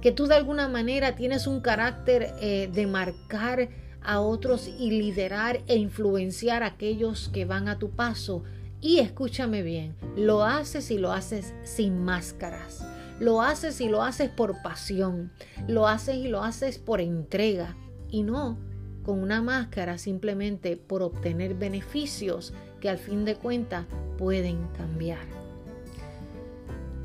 [0.00, 3.68] que tú de alguna manera tienes un carácter eh, de marcar
[4.02, 8.42] a otros y liderar e influenciar a aquellos que van a tu paso.
[8.80, 12.84] Y escúchame bien, lo haces y lo haces sin máscaras.
[13.20, 15.30] Lo haces y lo haces por pasión.
[15.68, 17.76] Lo haces y lo haces por entrega.
[18.10, 18.58] Y no
[19.04, 23.86] con una máscara simplemente por obtener beneficios que al fin de cuentas
[24.18, 25.24] pueden cambiar.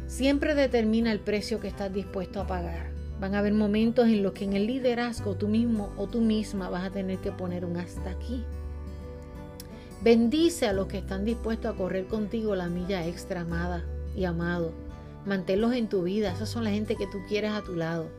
[0.07, 2.91] Siempre determina el precio que estás dispuesto a pagar.
[3.21, 6.69] Van a haber momentos en los que en el liderazgo tú mismo o tú misma
[6.69, 8.43] vas a tener que poner un hasta aquí.
[10.01, 13.85] Bendice a los que están dispuestos a correr contigo la milla extra, amada
[14.15, 14.71] y amado.
[15.25, 16.33] Manténlos en tu vida.
[16.33, 18.09] Esas son la gente que tú quieres a tu lado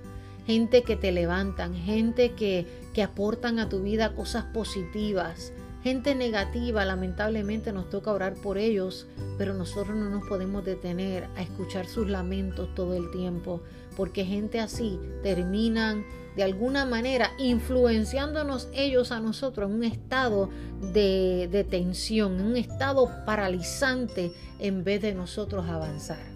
[0.48, 5.52] gente que te levantan, gente que, que aportan a tu vida cosas positivas.
[5.82, 11.42] Gente negativa, lamentablemente nos toca orar por ellos, pero nosotros no nos podemos detener a
[11.42, 13.62] escuchar sus lamentos todo el tiempo,
[13.96, 20.50] porque gente así terminan de alguna manera influenciándonos ellos a nosotros en un estado
[20.92, 26.26] de, de tensión, en un estado paralizante en vez de nosotros avanzar.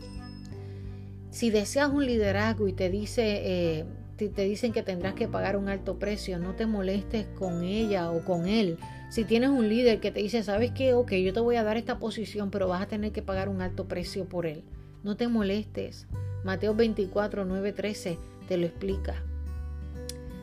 [1.30, 3.40] Si deseas un liderazgo y te dice...
[3.44, 3.84] Eh,
[4.16, 8.24] te dicen que tendrás que pagar un alto precio, no te molestes con ella o
[8.24, 8.78] con él.
[9.10, 10.94] Si tienes un líder que te dice, ¿sabes qué?
[10.94, 13.60] Ok, yo te voy a dar esta posición, pero vas a tener que pagar un
[13.60, 14.62] alto precio por él.
[15.02, 16.06] No te molestes.
[16.44, 19.22] Mateo 24, 9, 13 te lo explica.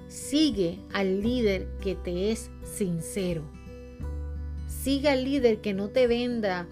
[0.07, 3.43] Sigue al líder que te es sincero.
[4.67, 6.67] Sigue al líder que no te venda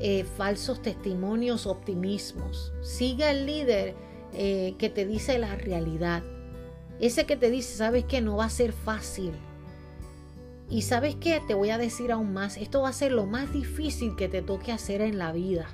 [0.00, 2.72] eh, falsos testimonios, optimismos.
[2.80, 3.94] Sigue al líder
[4.32, 6.22] eh, que te dice la realidad.
[7.00, 9.32] Ese que te dice, sabes que no va a ser fácil.
[10.68, 13.52] Y sabes qué, te voy a decir aún más, esto va a ser lo más
[13.52, 15.66] difícil que te toque hacer en la vida.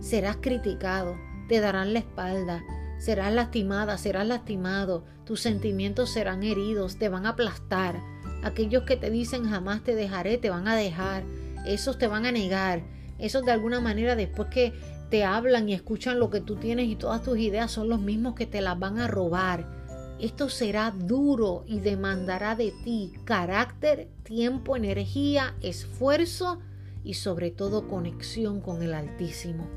[0.00, 1.16] Serás criticado,
[1.48, 2.62] te darán la espalda,
[2.98, 7.98] serás lastimada, serás lastimado, tus sentimientos serán heridos, te van a aplastar.
[8.44, 11.24] Aquellos que te dicen jamás te dejaré, te van a dejar,
[11.66, 12.82] esos te van a negar,
[13.18, 14.74] esos de alguna manera después que
[15.10, 18.34] te hablan y escuchan lo que tú tienes y todas tus ideas son los mismos
[18.34, 19.77] que te las van a robar
[20.20, 26.58] esto será duro y demandará de ti carácter, tiempo, energía, esfuerzo
[27.04, 29.68] y sobre todo conexión con el Altísimo.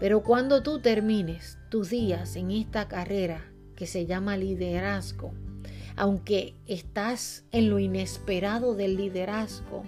[0.00, 3.44] Pero cuando tú termines tus días en esta carrera
[3.76, 5.32] que se llama liderazgo,
[5.96, 9.84] aunque estás en lo inesperado del liderazgo,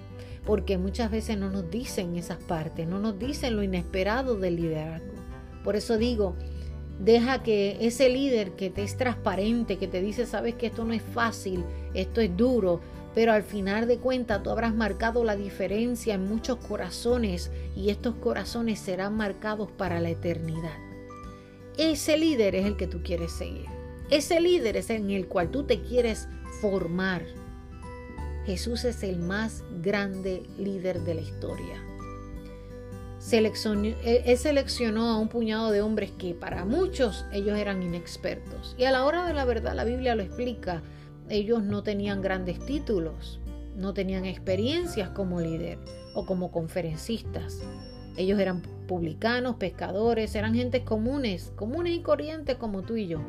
[0.46, 5.12] porque muchas veces no nos dicen esas partes, no nos dicen lo inesperado del liderazgo.
[5.62, 6.36] Por eso digo,
[6.98, 10.92] Deja que ese líder que te es transparente, que te dice, sabes que esto no
[10.92, 12.80] es fácil, esto es duro,
[13.14, 18.16] pero al final de cuentas tú habrás marcado la diferencia en muchos corazones y estos
[18.16, 20.76] corazones serán marcados para la eternidad.
[21.76, 23.66] Ese líder es el que tú quieres seguir.
[24.10, 26.28] Ese líder es en el cual tú te quieres
[26.60, 27.24] formar.
[28.46, 31.87] Jesús es el más grande líder de la historia.
[33.30, 38.74] E, él seleccionó a un puñado de hombres que para muchos ellos eran inexpertos.
[38.78, 40.82] Y a la hora de la verdad, la Biblia lo explica,
[41.28, 43.38] ellos no tenían grandes títulos,
[43.76, 45.78] no tenían experiencias como líder
[46.14, 47.60] o como conferencistas.
[48.16, 53.20] Ellos eran publicanos, pescadores, eran gentes comunes, comunes y corrientes como tú y yo.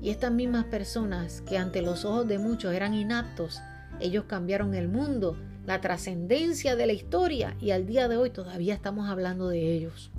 [0.00, 3.60] Y estas mismas personas que ante los ojos de muchos eran inaptos,
[3.98, 5.36] ellos cambiaron el mundo
[5.68, 10.10] la trascendencia de la historia y al día de hoy todavía estamos hablando de ellos.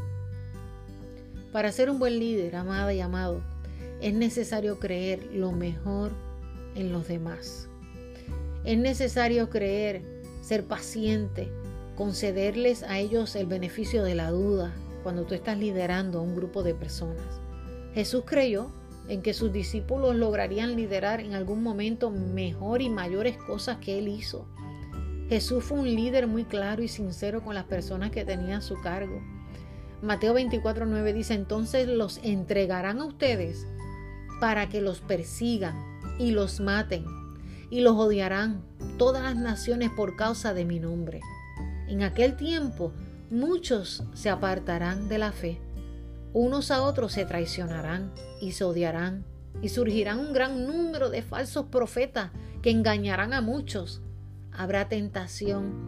[1.52, 3.42] Para ser un buen líder, amada y amado,
[4.00, 6.12] es necesario creer lo mejor
[6.76, 7.68] en los demás.
[8.64, 10.04] Es necesario creer,
[10.44, 11.52] ser paciente,
[11.96, 16.62] concederles a ellos el beneficio de la duda cuando tú estás liderando a un grupo
[16.62, 17.42] de personas.
[17.96, 18.70] Jesús creyó
[19.08, 24.10] en que sus discípulos lograrían liderar en algún momento mejor y mayores cosas que él
[24.10, 24.46] hizo.
[25.30, 28.82] Jesús fue un líder muy claro y sincero con las personas que tenía a su
[28.82, 29.22] cargo.
[30.02, 33.68] Mateo 24:9 dice, entonces los entregarán a ustedes
[34.42, 35.76] para que los persigan
[36.18, 37.06] y los maten
[37.70, 38.64] y los odiarán
[38.98, 41.22] todas las naciones por causa de mi nombre.
[41.88, 42.92] En aquel tiempo
[43.30, 45.60] muchos se apartarán de la fe,
[46.34, 48.12] unos a otros se traicionarán
[48.42, 49.26] y se odiarán,
[49.62, 52.32] y surgirán un gran número de falsos profetas
[52.64, 54.02] que engañarán a muchos
[54.60, 55.88] habrá tentación,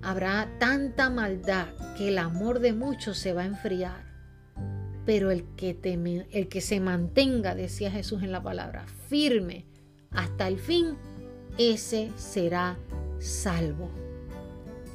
[0.00, 1.66] habrá tanta maldad
[1.98, 4.06] que el amor de muchos se va a enfriar.
[5.04, 5.78] Pero el que,
[6.32, 9.66] el que se mantenga, decía Jesús en la palabra, firme
[10.12, 10.96] hasta el fin,
[11.58, 12.78] ese será
[13.18, 13.90] salvo.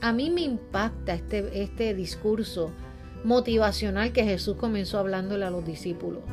[0.02, 2.72] A mí me impacta este, este discurso
[3.24, 6.24] motivacional que Jesús comenzó hablándole a los discípulos.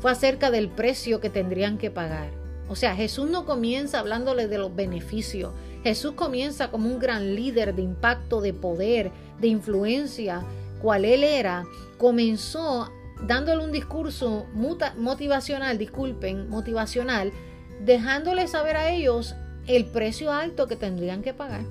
[0.00, 2.30] Fue acerca del precio que tendrían que pagar.
[2.70, 5.52] O sea, Jesús no comienza hablándole de los beneficios.
[5.84, 10.42] Jesús comienza como un gran líder de impacto, de poder, de influencia,
[10.80, 11.64] cual él era.
[11.98, 12.90] Comenzó
[13.22, 14.46] dándole un discurso
[14.96, 17.32] motivacional, disculpen, motivacional,
[17.84, 19.34] dejándole saber a ellos
[19.66, 21.64] el precio alto que tendrían que pagar.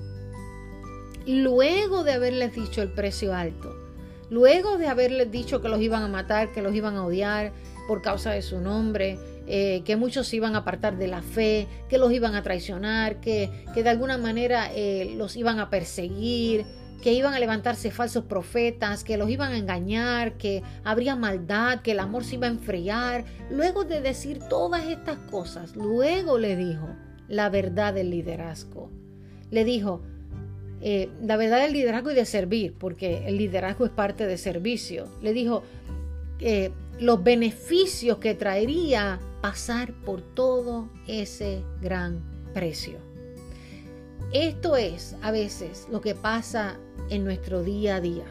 [1.26, 3.74] Luego de haberles dicho el precio alto,
[4.30, 7.52] luego de haberles dicho que los iban a matar, que los iban a odiar
[7.88, 11.66] por causa de su nombre, eh, que muchos se iban a apartar de la fe,
[11.88, 16.64] que los iban a traicionar, que, de alguna manera eh, los iban a perseguir,
[17.02, 21.92] que iban a levantarse falsos profetas, que los iban a engañar, que habría maldad, que
[21.92, 23.26] el amor se iba a enfriar.
[23.50, 26.88] Luego de decir todas estas cosas, luego le dijo
[27.28, 28.90] la verdad del liderazgo.
[29.50, 30.00] Le dijo,
[30.80, 35.06] eh, la verdad del liderazgo y de servir, porque el liderazgo es parte de servicio.
[35.20, 35.62] Le dijo
[36.40, 42.22] eh, los beneficios que traería pasar por todo ese gran
[42.54, 42.96] precio.
[44.32, 46.78] Esto es a veces lo que pasa
[47.10, 48.24] en nuestro día a día.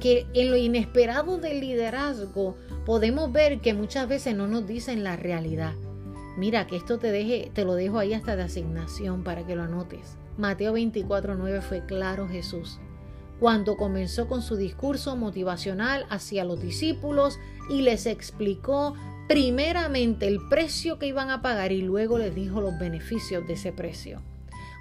[0.00, 5.14] Que en lo inesperado del liderazgo podemos ver que muchas veces no nos dicen la
[5.14, 5.74] realidad.
[6.36, 9.62] Mira, que esto te deje, te lo dejo ahí hasta de asignación para que lo
[9.62, 10.16] anotes.
[10.38, 12.80] Mateo 24:9 fue claro Jesús
[13.42, 18.94] cuando comenzó con su discurso motivacional hacia los discípulos y les explicó
[19.28, 23.72] primeramente el precio que iban a pagar y luego les dijo los beneficios de ese
[23.72, 24.20] precio.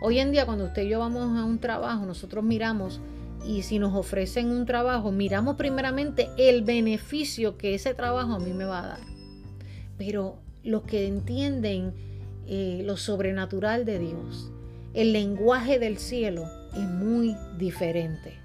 [0.02, 3.00] Hoy en día cuando usted y yo vamos a un trabajo, nosotros miramos
[3.46, 8.54] y si nos ofrecen un trabajo, miramos primeramente el beneficio que ese trabajo a mí
[8.54, 9.00] me va a dar.
[9.98, 11.94] Pero los que entienden
[12.48, 14.52] eh, lo sobrenatural de Dios,
[14.94, 18.40] el lenguaje del cielo es muy diferente.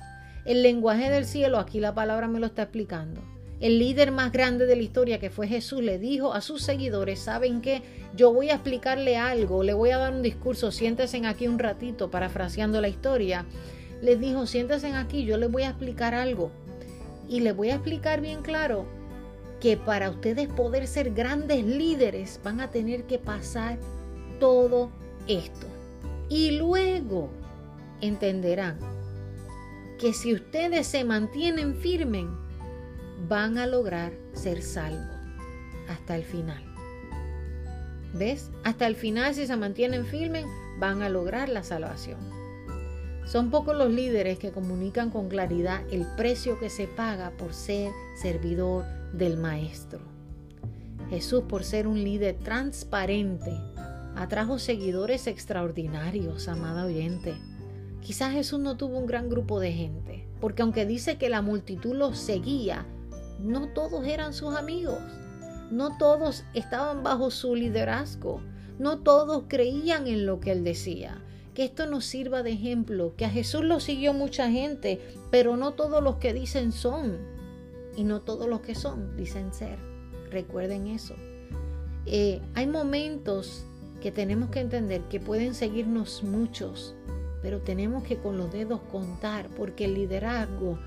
[0.44, 3.20] El lenguaje del cielo, aquí la palabra me lo está explicando.
[3.58, 7.20] El líder más grande de la historia, que fue Jesús, le dijo a sus seguidores,
[7.20, 7.82] ¿saben qué?
[8.14, 12.10] Yo voy a explicarle algo, le voy a dar un discurso, siéntense aquí un ratito,
[12.10, 13.46] parafraseando la historia.
[14.02, 16.50] Les dijo, siéntense aquí, yo les voy a explicar algo.
[17.28, 18.84] Y les voy a explicar bien claro
[19.58, 23.78] que para ustedes poder ser grandes líderes van a tener que pasar
[24.38, 24.90] todo
[25.28, 25.66] esto.
[26.28, 27.30] Y luego
[28.02, 28.78] entenderán
[29.98, 32.26] que si ustedes se mantienen firmes,
[33.28, 35.16] van a lograr ser salvos
[35.88, 36.62] hasta el final.
[38.14, 38.50] ¿Ves?
[38.64, 40.46] Hasta el final, si se mantienen firmes,
[40.78, 42.18] van a lograr la salvación.
[43.26, 47.90] Son pocos los líderes que comunican con claridad el precio que se paga por ser
[48.14, 49.98] servidor del Maestro.
[51.10, 53.52] Jesús, por ser un líder transparente,
[54.16, 57.34] atrajo seguidores extraordinarios, amada oyente.
[58.00, 61.94] Quizás Jesús no tuvo un gran grupo de gente, porque aunque dice que la multitud
[61.94, 62.86] lo seguía,
[63.40, 65.00] no todos eran sus amigos,
[65.70, 68.40] no todos estaban bajo su liderazgo,
[68.78, 71.22] no todos creían en lo que él decía.
[71.54, 75.72] Que esto nos sirva de ejemplo, que a Jesús lo siguió mucha gente, pero no
[75.72, 77.16] todos los que dicen son,
[77.96, 79.78] y no todos los que son dicen ser.
[80.30, 81.14] Recuerden eso.
[82.04, 83.64] Eh, hay momentos
[84.02, 86.94] que tenemos que entender que pueden seguirnos muchos,
[87.42, 90.78] pero tenemos que con los dedos contar, porque el liderazgo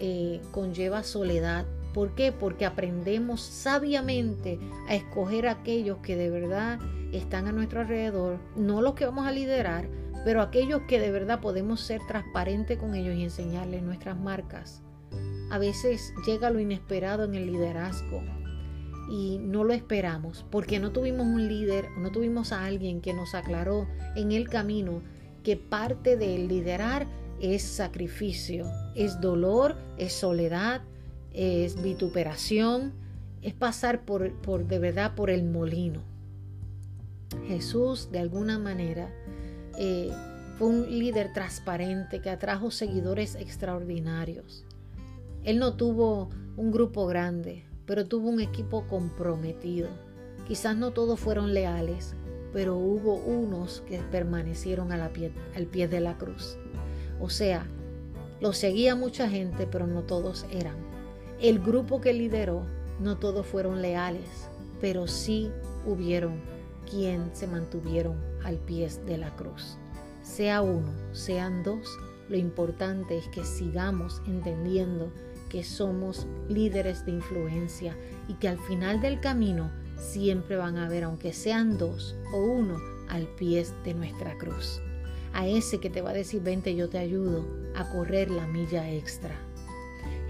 [0.00, 2.32] eh, conlleva soledad, ¿Por qué?
[2.32, 6.78] Porque aprendemos sabiamente a escoger aquellos que de verdad
[7.12, 9.88] están a nuestro alrededor, no los que vamos a liderar,
[10.24, 14.82] pero aquellos que de verdad podemos ser transparentes con ellos y enseñarles nuestras marcas.
[15.50, 18.22] A veces llega lo inesperado en el liderazgo
[19.10, 23.34] y no lo esperamos porque no tuvimos un líder, no tuvimos a alguien que nos
[23.34, 25.02] aclaró en el camino
[25.42, 27.08] que parte del liderar
[27.40, 30.82] es sacrificio, es dolor, es soledad,
[31.32, 32.92] es vituperación,
[33.42, 36.02] es pasar por, por de verdad por el molino.
[37.46, 39.10] Jesús de alguna manera
[39.78, 40.10] eh,
[40.58, 44.64] fue un líder transparente que atrajo seguidores extraordinarios.
[45.44, 49.88] Él no tuvo un grupo grande, pero tuvo un equipo comprometido.
[50.46, 52.14] Quizás no todos fueron leales,
[52.52, 56.58] pero hubo unos que permanecieron al pie de la cruz.
[57.20, 57.66] O sea,
[58.40, 60.89] lo seguía mucha gente, pero no todos eran
[61.40, 62.66] el grupo que lideró,
[63.00, 64.48] no todos fueron leales,
[64.80, 65.50] pero sí
[65.86, 66.40] hubieron
[66.88, 69.78] quien se mantuvieron al pie de la cruz.
[70.22, 71.88] Sea uno, sean dos,
[72.28, 75.12] lo importante es que sigamos entendiendo
[75.48, 77.96] que somos líderes de influencia
[78.28, 82.76] y que al final del camino siempre van a haber, aunque sean dos o uno,
[83.08, 84.80] al pie de nuestra cruz.
[85.32, 88.90] A ese que te va a decir, vente, yo te ayudo a correr la milla
[88.90, 89.34] extra.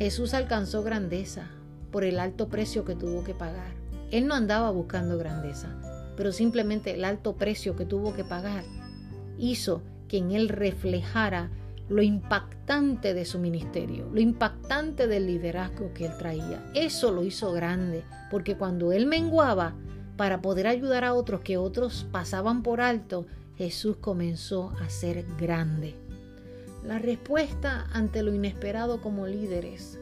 [0.01, 1.51] Jesús alcanzó grandeza
[1.93, 3.75] por el alto precio que tuvo que pagar.
[4.11, 5.69] Él no andaba buscando grandeza,
[6.17, 8.65] pero simplemente el alto precio que tuvo que pagar
[9.37, 11.51] hizo que en él reflejara
[11.91, 16.65] lo impactante de su ministerio, lo impactante del liderazgo que él traía.
[16.75, 19.75] Eso lo hizo grande, porque cuando él menguaba
[20.17, 23.27] para poder ayudar a otros que otros pasaban por alto,
[23.59, 25.95] Jesús comenzó a ser grande.
[26.85, 29.99] La respuesta ante lo inesperado como líderes,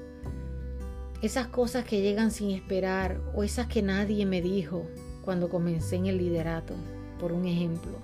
[1.23, 4.87] esas cosas que llegan sin esperar o esas que nadie me dijo
[5.25, 6.75] cuando comencé en el liderato,
[7.19, 7.99] por un ejemplo,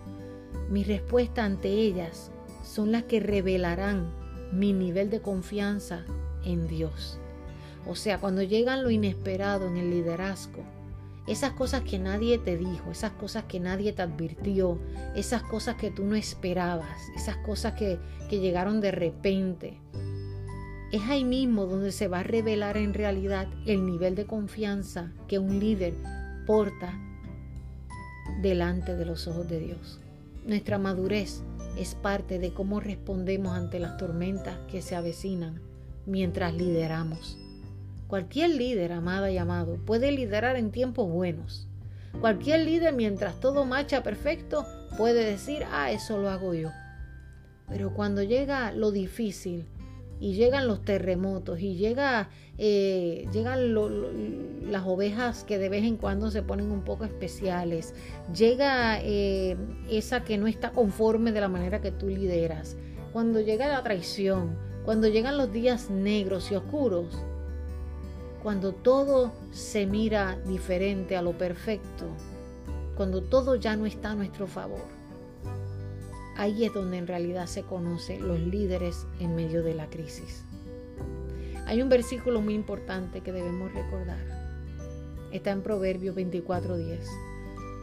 [0.68, 2.32] mi respuesta ante ellas
[2.64, 4.12] son las que revelarán
[4.50, 6.04] mi nivel de confianza
[6.44, 7.20] en Dios.
[7.86, 10.64] O sea, cuando llegan lo inesperado en el liderazgo,
[11.26, 14.78] esas cosas que nadie te dijo, esas cosas que nadie te advirtió,
[15.14, 17.98] esas cosas que tú no esperabas, esas cosas que,
[18.28, 19.78] que llegaron de repente,
[20.92, 25.38] es ahí mismo donde se va a revelar en realidad el nivel de confianza que
[25.38, 25.94] un líder
[26.46, 26.92] porta
[28.40, 30.00] delante de los ojos de Dios.
[30.46, 31.42] Nuestra madurez
[31.76, 35.60] es parte de cómo respondemos ante las tormentas que se avecinan
[36.06, 37.38] mientras lideramos.
[38.08, 41.66] Cualquier líder, amada y amado, puede liderar en tiempos buenos.
[42.20, 46.70] Cualquier líder, mientras todo marcha perfecto, puede decir, ah, eso lo hago yo.
[47.68, 49.66] Pero cuando llega lo difícil,
[50.20, 52.28] y llegan los terremotos y llega,
[52.58, 53.74] eh, llegan
[54.70, 57.94] las ovejas que de vez en cuando se ponen un poco especiales,
[58.34, 59.56] llega eh,
[59.90, 62.76] esa que no está conforme de la manera que tú lideras,
[63.12, 67.16] cuando llega la traición, cuando llegan los días negros y oscuros,
[68.44, 72.06] cuando todo se mira diferente a lo perfecto,
[72.96, 74.94] cuando todo ya no está a nuestro favor
[76.36, 80.44] Ahí es donde en realidad se conocen los líderes en medio de la crisis.
[81.66, 84.18] Hay un versículo muy importante que debemos recordar.
[85.30, 87.08] Está en Proverbios 24:10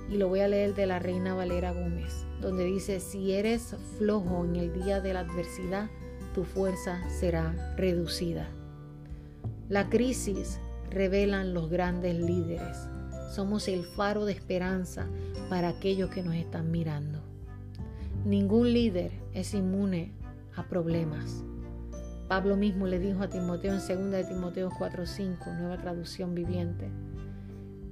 [0.09, 4.43] y lo voy a leer de la Reina Valera Gómez, donde dice, si eres flojo
[4.43, 5.89] en el día de la adversidad,
[6.33, 8.49] tu fuerza será reducida.
[9.71, 10.59] La crisis
[10.89, 12.89] revelan los grandes líderes.
[13.33, 15.07] Somos el faro de esperanza
[15.49, 17.21] para aquellos que nos están mirando.
[18.25, 20.11] Ningún líder es inmune
[20.57, 21.45] a problemas.
[22.27, 26.89] Pablo mismo le dijo a Timoteo en 2 de Timoteo 4:5, nueva traducción viviente.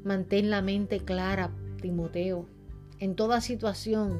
[0.03, 1.49] Mantén la mente clara,
[1.81, 2.45] Timoteo,
[2.99, 4.19] en toda situación.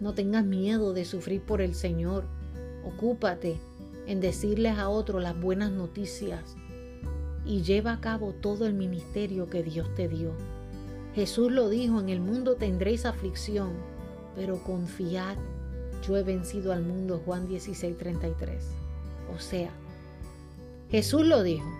[0.00, 2.24] No tengas miedo de sufrir por el Señor.
[2.84, 3.60] Ocúpate
[4.06, 6.56] en decirles a otros las buenas noticias
[7.44, 10.32] y lleva a cabo todo el ministerio que Dios te dio.
[11.14, 13.72] Jesús lo dijo, en el mundo tendréis aflicción,
[14.34, 15.36] pero confiad,
[16.06, 18.64] yo he vencido al mundo, Juan 16, 33.
[19.34, 19.70] O sea,
[20.90, 21.70] Jesús lo dijo,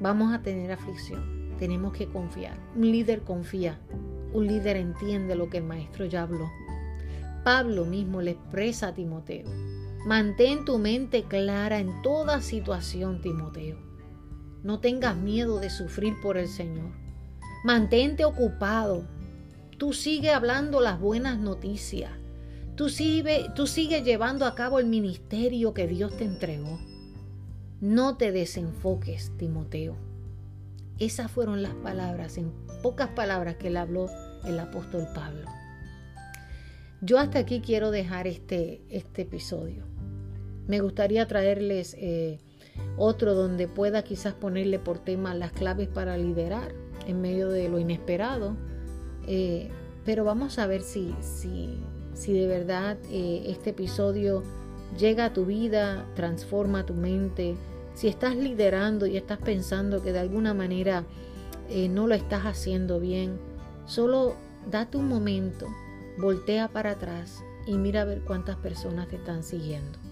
[0.00, 2.56] vamos a tener aflicción, tenemos que confiar.
[2.74, 3.78] Un líder confía,
[4.32, 6.50] un líder entiende lo que el maestro ya habló.
[7.44, 9.48] Pablo mismo le expresa a Timoteo,
[10.08, 13.76] mantén tu mente clara en toda situación, Timoteo.
[14.64, 16.90] No tengas miedo de sufrir por el Señor.
[17.62, 19.06] Mantente ocupado,
[19.78, 22.10] Tú sigue hablando las buenas noticias.
[22.74, 26.80] Tú sigue, tú sigue llevando a cabo el ministerio que Dios te entregó.
[27.80, 29.96] No te desenfoques, Timoteo.
[30.98, 32.52] Esas fueron las palabras, en
[32.82, 34.08] pocas palabras que le habló
[34.44, 35.48] el apóstol Pablo.
[37.00, 39.87] Yo hasta aquí quiero dejar este, este episodio.
[40.68, 42.38] Me gustaría traerles eh,
[42.98, 46.74] otro donde pueda quizás ponerle por tema las claves para liderar
[47.06, 48.54] en medio de lo inesperado
[49.26, 49.70] eh,
[50.04, 51.82] pero vamos a ver si, si,
[52.14, 54.42] si de verdad eh, este episodio
[54.98, 57.56] llega a tu vida, transforma tu mente.
[57.94, 61.04] Si estás liderando y estás pensando que de alguna manera
[61.90, 63.38] no lo estás haciendo bien,
[63.84, 64.34] solo
[64.70, 65.66] date un momento,
[66.16, 70.07] voltea para atrás y mira a ver cuántas personas te están siguiendo.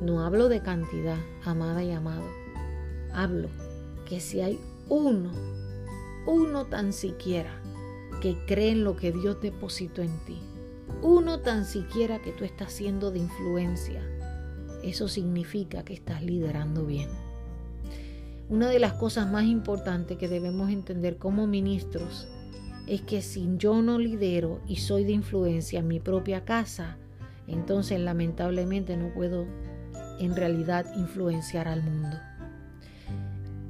[0.00, 2.24] No hablo de cantidad, amada y amado.
[3.12, 3.48] Hablo
[4.06, 5.30] que si hay uno,
[6.26, 7.60] uno tan siquiera
[8.20, 10.38] que creen lo que Dios depositó en ti.
[11.02, 14.02] Uno tan siquiera que tú estás siendo de influencia.
[14.82, 17.08] Eso significa que estás liderando bien.
[18.48, 22.28] Una de las cosas más importantes que debemos entender como ministros
[22.86, 26.98] es que si yo no lidero y soy de influencia en mi propia casa,
[27.48, 29.46] entonces lamentablemente no puedo
[30.18, 32.16] en realidad influenciar al mundo.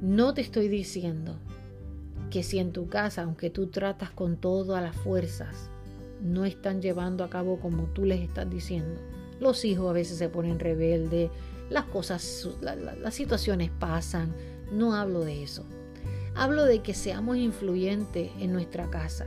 [0.01, 1.39] No te estoy diciendo
[2.29, 5.69] que si en tu casa, aunque tú tratas con todas las fuerzas,
[6.21, 8.99] no están llevando a cabo como tú les estás diciendo.
[9.39, 11.29] Los hijos a veces se ponen rebeldes,
[11.69, 14.33] las cosas, las situaciones pasan.
[14.71, 15.65] No hablo de eso.
[16.35, 19.25] Hablo de que seamos influyentes en nuestra casa.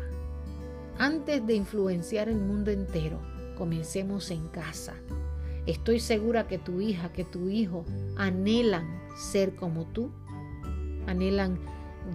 [0.99, 3.21] Antes de influenciar el mundo entero,
[3.57, 4.95] comencemos en casa.
[5.71, 7.85] Estoy segura que tu hija, que tu hijo
[8.17, 10.11] anhelan ser como tú,
[11.07, 11.61] anhelan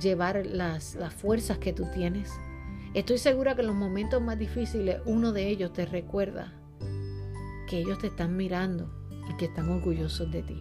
[0.01, 2.34] llevar las, las fuerzas que tú tienes.
[2.93, 6.51] Estoy segura que en los momentos más difíciles uno de ellos te recuerda
[7.70, 8.93] que ellos te están mirando
[9.30, 10.60] y que están orgullosos de ti.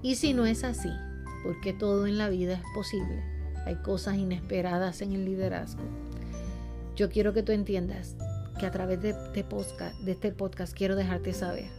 [0.00, 0.92] Y si no es así,
[1.42, 3.20] porque todo en la vida es posible,
[3.66, 5.82] hay cosas inesperadas en el liderazgo.
[6.94, 8.16] Yo quiero que tú entiendas
[8.58, 11.70] que a través de, de este podcast quiero dejarte saber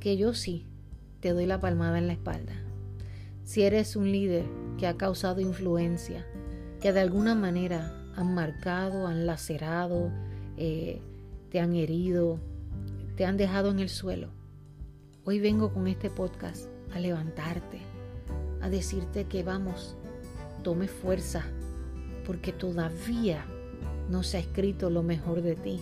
[0.00, 0.66] que yo sí
[1.20, 2.52] te doy la palmada en la espalda.
[3.44, 4.44] Si eres un líder
[4.78, 6.26] que ha causado influencia,
[6.80, 10.12] que de alguna manera han marcado, han lacerado,
[10.56, 11.00] eh,
[11.50, 12.40] te han herido,
[13.16, 14.28] te han dejado en el suelo,
[15.24, 17.78] hoy vengo con este podcast a levantarte,
[18.60, 19.96] a decirte que vamos,
[20.62, 21.44] tome fuerza,
[22.26, 23.46] porque todavía
[24.10, 25.80] no se ha escrito lo mejor de ti,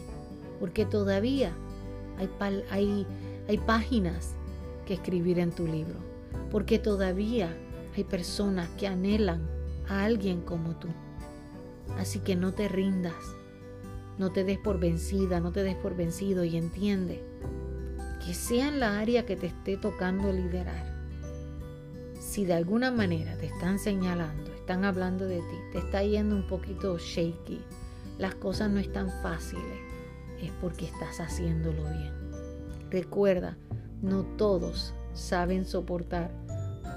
[0.62, 1.52] porque todavía
[2.18, 2.30] hay,
[2.70, 3.04] hay,
[3.48, 4.36] hay páginas
[4.86, 5.96] que escribir en tu libro,
[6.52, 7.52] porque todavía
[7.96, 9.42] hay personas que anhelan
[9.88, 10.86] a alguien como tú.
[11.98, 13.16] Así que no te rindas,
[14.18, 17.24] no te des por vencida, no te des por vencido y entiende
[18.24, 20.94] que sea en la área que te esté tocando liderar.
[22.20, 26.46] Si de alguna manera te están señalando, están hablando de ti, te está yendo un
[26.46, 27.60] poquito shaky,
[28.18, 29.91] las cosas no están fáciles,
[30.42, 32.12] es porque estás haciéndolo bien.
[32.90, 33.56] Recuerda,
[34.02, 36.30] no todos saben soportar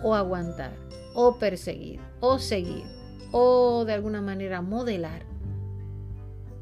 [0.03, 0.73] o aguantar
[1.13, 2.83] o perseguir o seguir
[3.31, 5.25] o de alguna manera modelar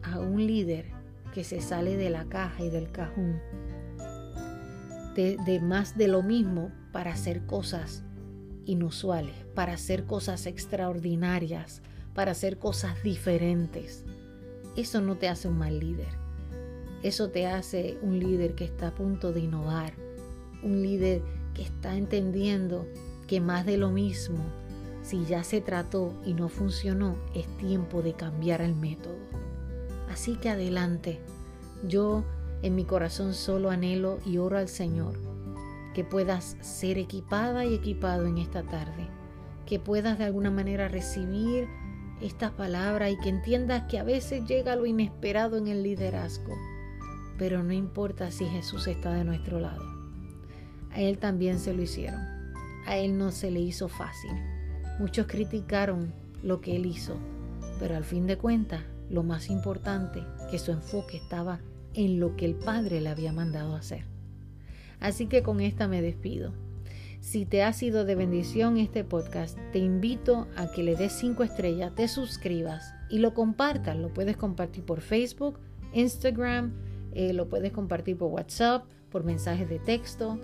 [0.04, 0.92] a un líder
[1.34, 3.42] que se sale de la caja y del cajón
[5.16, 8.04] de, de, más de lo mismo para hacer cosas
[8.66, 11.82] inusuales, para hacer cosas extraordinarias,
[12.14, 14.06] para hacer cosas diferentes.
[14.76, 16.23] Eso no te hace un mal líder.
[17.04, 19.94] Eso te hace un líder que está a punto de innovar,
[20.64, 21.22] un líder
[21.54, 22.88] que está entendiendo
[23.28, 24.40] que más de lo mismo,
[25.02, 29.18] si ya se trató y no funcionó, es tiempo de cambiar el método.
[30.10, 31.20] Así que adelante,
[31.86, 32.24] yo
[32.62, 35.20] en mi corazón solo anhelo y oro al Señor
[35.94, 39.08] que puedas ser equipada y equipado en esta tarde,
[39.66, 41.68] que puedas de alguna manera recibir
[42.22, 46.54] estas palabras y que entiendas que a veces llega lo inesperado en el liderazgo,
[47.44, 49.84] pero no importa si Jesús está de nuestro lado.
[50.92, 52.22] A Él también se lo hicieron,
[52.86, 54.32] a Él no se le hizo fácil.
[54.98, 57.18] Muchos criticaron lo que Él hizo,
[57.82, 61.60] pero al fin de cuentas, lo más importante, que su enfoque estaba
[61.94, 64.06] en lo que el Padre le había mandado hacer.
[65.02, 66.54] Así que con esta me despido.
[67.20, 71.44] Si te ha sido de bendición este podcast, te invito a que le des 5
[71.44, 73.98] estrellas, te suscribas y lo compartas.
[73.98, 75.60] Lo puedes compartir por Facebook,
[75.92, 76.72] Instagram,
[77.16, 80.40] eh, lo puedes compartir por WhatsApp, por mensajes de texto.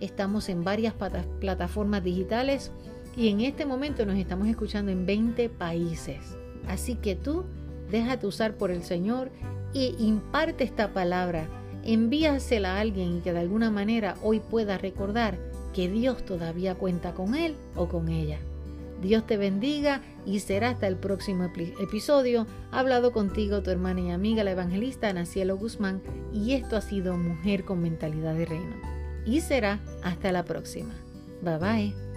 [0.00, 0.94] Estamos en varias
[1.40, 2.70] plataformas digitales
[3.16, 6.36] y en este momento nos estamos escuchando en 20 países.
[6.68, 7.44] Así que tú
[7.90, 9.30] déjate usar por el Señor
[9.72, 11.48] y imparte esta palabra.
[11.84, 15.38] Envíasela a alguien que de alguna manera hoy pueda recordar
[15.72, 18.38] que Dios todavía cuenta con él o con ella.
[19.00, 22.46] Dios te bendiga y será hasta el próximo episodio.
[22.70, 27.16] Ha hablado contigo tu hermana y amiga la evangelista Nacielo Guzmán y esto ha sido
[27.16, 28.76] Mujer con Mentalidad de Reino.
[29.24, 30.94] Y será hasta la próxima.
[31.42, 32.07] Bye bye.